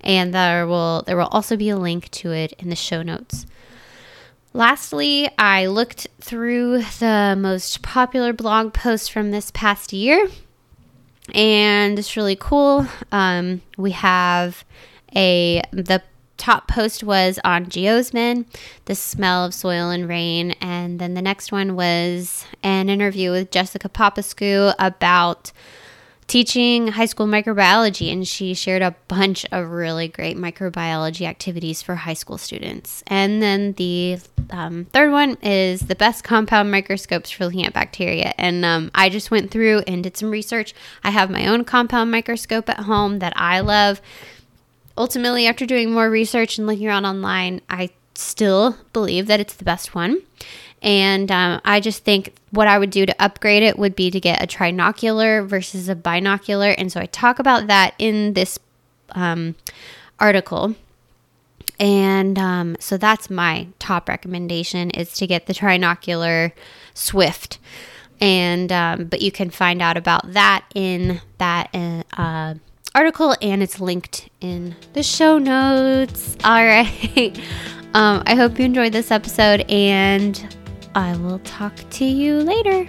and 0.00 0.34
there 0.34 0.66
will 0.66 1.02
there 1.06 1.16
will 1.16 1.26
also 1.26 1.56
be 1.56 1.68
a 1.68 1.76
link 1.76 2.10
to 2.10 2.32
it 2.32 2.52
in 2.58 2.68
the 2.68 2.76
show 2.76 3.02
notes. 3.02 3.46
Lastly, 4.52 5.30
I 5.38 5.66
looked 5.66 6.08
through 6.20 6.82
the 6.98 7.36
most 7.38 7.82
popular 7.82 8.32
blog 8.32 8.72
posts 8.72 9.06
from 9.06 9.30
this 9.30 9.52
past 9.52 9.92
year, 9.92 10.28
and 11.34 11.98
it's 11.98 12.16
really 12.16 12.36
cool. 12.36 12.86
Um, 13.12 13.62
we 13.76 13.92
have 13.92 14.64
a 15.14 15.62
the 15.72 16.02
top 16.36 16.68
post 16.68 17.02
was 17.02 17.38
on 17.44 17.66
geosmin, 17.66 18.44
the 18.84 18.94
smell 18.94 19.44
of 19.44 19.54
soil 19.54 19.90
and 19.90 20.08
rain, 20.08 20.52
and 20.60 20.98
then 20.98 21.14
the 21.14 21.22
next 21.22 21.50
one 21.50 21.74
was 21.74 22.44
an 22.62 22.88
interview 22.88 23.30
with 23.30 23.50
Jessica 23.50 23.88
Papascu 23.88 24.74
about 24.78 25.52
teaching 26.26 26.88
high 26.88 27.06
school 27.06 27.26
microbiology, 27.26 28.12
and 28.12 28.26
she 28.26 28.54
shared 28.54 28.82
a 28.82 28.94
bunch 29.08 29.46
of 29.52 29.70
really 29.70 30.08
great 30.08 30.36
microbiology 30.36 31.26
activities 31.26 31.82
for 31.82 31.94
high 31.94 32.14
school 32.14 32.38
students. 32.38 33.04
And 33.06 33.40
then 33.40 33.72
the 33.74 34.18
um, 34.50 34.86
third 34.86 35.12
one 35.12 35.36
is 35.42 35.82
the 35.82 35.94
best 35.94 36.24
compound 36.24 36.70
microscopes 36.70 37.30
for 37.30 37.44
looking 37.44 37.64
at 37.64 37.72
bacteria. 37.72 38.34
And 38.38 38.64
um, 38.64 38.90
I 38.94 39.08
just 39.08 39.30
went 39.30 39.50
through 39.50 39.82
and 39.86 40.02
did 40.02 40.16
some 40.16 40.30
research. 40.30 40.74
I 41.04 41.10
have 41.10 41.30
my 41.30 41.46
own 41.46 41.64
compound 41.64 42.10
microscope 42.10 42.68
at 42.68 42.80
home 42.80 43.20
that 43.20 43.32
I 43.36 43.60
love. 43.60 44.00
Ultimately, 44.98 45.46
after 45.46 45.66
doing 45.66 45.92
more 45.92 46.10
research 46.10 46.58
and 46.58 46.66
looking 46.66 46.88
around 46.88 47.04
online, 47.04 47.60
I 47.68 47.90
still 48.14 48.76
believe 48.92 49.26
that 49.26 49.40
it's 49.40 49.54
the 49.54 49.64
best 49.64 49.94
one. 49.94 50.22
And 50.86 51.32
um, 51.32 51.60
I 51.64 51.80
just 51.80 52.04
think 52.04 52.32
what 52.52 52.68
I 52.68 52.78
would 52.78 52.90
do 52.90 53.04
to 53.04 53.22
upgrade 53.22 53.64
it 53.64 53.76
would 53.76 53.96
be 53.96 54.08
to 54.12 54.20
get 54.20 54.40
a 54.40 54.46
trinocular 54.46 55.44
versus 55.44 55.88
a 55.88 55.96
binocular. 55.96 56.70
And 56.78 56.92
so 56.92 57.00
I 57.00 57.06
talk 57.06 57.40
about 57.40 57.66
that 57.66 57.94
in 57.98 58.34
this 58.34 58.56
um, 59.10 59.56
article. 60.20 60.76
And 61.80 62.38
um, 62.38 62.76
so 62.78 62.96
that's 62.96 63.28
my 63.28 63.66
top 63.80 64.08
recommendation 64.08 64.90
is 64.90 65.12
to 65.14 65.26
get 65.26 65.46
the 65.46 65.52
trinocular 65.52 66.52
Swift. 66.94 67.58
And 68.20 68.70
um, 68.70 69.06
but 69.06 69.20
you 69.20 69.32
can 69.32 69.50
find 69.50 69.82
out 69.82 69.96
about 69.96 70.32
that 70.32 70.64
in 70.74 71.20
that 71.38 71.68
uh, 72.16 72.54
article, 72.94 73.34
and 73.42 73.62
it's 73.62 73.78
linked 73.78 74.30
in 74.40 74.74
the 74.94 75.02
show 75.02 75.36
notes. 75.36 76.34
All 76.42 76.52
right. 76.64 77.38
um, 77.92 78.22
I 78.24 78.34
hope 78.36 78.58
you 78.58 78.64
enjoyed 78.64 78.92
this 78.92 79.10
episode, 79.10 79.70
and 79.70 80.55
I 80.96 81.14
will 81.18 81.40
talk 81.40 81.74
to 81.90 82.06
you 82.06 82.40
later. 82.40 82.88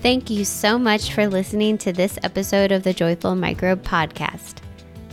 Thank 0.00 0.28
you 0.28 0.44
so 0.44 0.76
much 0.76 1.12
for 1.12 1.28
listening 1.28 1.78
to 1.78 1.92
this 1.92 2.18
episode 2.24 2.72
of 2.72 2.82
the 2.82 2.92
Joyful 2.92 3.36
Microbe 3.36 3.84
Podcast. 3.84 4.56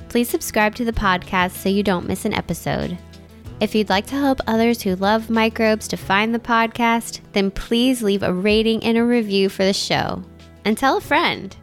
Please 0.10 0.27
subscribe 0.27 0.73
to 0.73 0.86
the 0.86 0.91
podcast 0.91 1.51
so 1.51 1.69
you 1.69 1.84
don't 1.84 2.08
miss 2.08 2.25
an 2.25 2.34
episode. 2.34 2.97
If 3.60 3.75
you'd 3.75 3.89
like 3.89 4.08
to 4.08 4.15
help 4.15 4.39
others 4.47 4.82
who 4.82 4.95
love 4.95 5.29
microbes 5.29 5.88
to 5.89 5.97
find 5.97 6.34
the 6.34 6.39
podcast, 6.39 7.19
then 7.34 7.51
please 7.51 8.01
leave 8.01 8.23
a 8.23 8.34
rating 8.34 8.84
and 8.84 8.97
a 8.97 9.03
review 9.03 9.49
for 9.49 9.65
the 9.65 9.73
show. 9.73 10.23
And 10.65 10.79
tell 10.79 10.97
a 10.97 11.01
friend. 11.01 11.55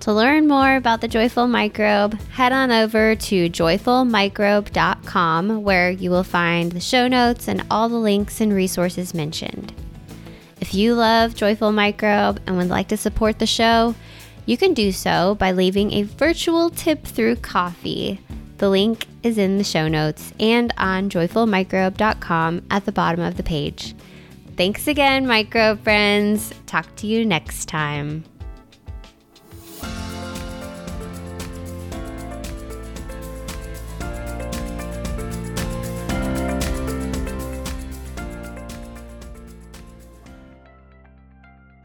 To 0.00 0.12
learn 0.12 0.46
more 0.46 0.76
about 0.76 1.00
the 1.00 1.08
Joyful 1.08 1.48
Microbe, 1.48 2.14
head 2.30 2.52
on 2.52 2.70
over 2.70 3.16
to 3.16 3.50
joyfulmicrobe.com 3.50 5.62
where 5.62 5.90
you 5.90 6.10
will 6.10 6.22
find 6.22 6.70
the 6.70 6.80
show 6.80 7.08
notes 7.08 7.48
and 7.48 7.64
all 7.70 7.88
the 7.88 7.96
links 7.96 8.40
and 8.40 8.52
resources 8.52 9.14
mentioned. 9.14 9.72
If 10.60 10.74
you 10.74 10.94
love 10.94 11.34
Joyful 11.34 11.72
Microbe 11.72 12.40
and 12.46 12.56
would 12.56 12.68
like 12.68 12.88
to 12.88 12.96
support 12.96 13.38
the 13.38 13.46
show, 13.46 13.94
you 14.46 14.56
can 14.56 14.74
do 14.74 14.92
so 14.92 15.34
by 15.34 15.52
leaving 15.52 15.92
a 15.92 16.04
virtual 16.04 16.70
tip 16.70 17.04
through 17.04 17.36
Ko-fi. 17.36 18.18
The 18.58 18.70
link 18.70 19.06
is 19.22 19.38
in 19.38 19.58
the 19.58 19.64
show 19.64 19.88
notes 19.88 20.32
and 20.38 20.72
on 20.78 21.10
joyfulmicrobe.com 21.10 22.62
at 22.70 22.84
the 22.84 22.92
bottom 22.92 23.20
of 23.20 23.36
the 23.36 23.42
page. 23.42 23.94
Thanks 24.56 24.86
again, 24.86 25.26
microbe 25.26 25.82
friends. 25.82 26.54
Talk 26.66 26.94
to 26.96 27.06
you 27.06 27.26
next 27.26 27.66
time. 27.66 28.24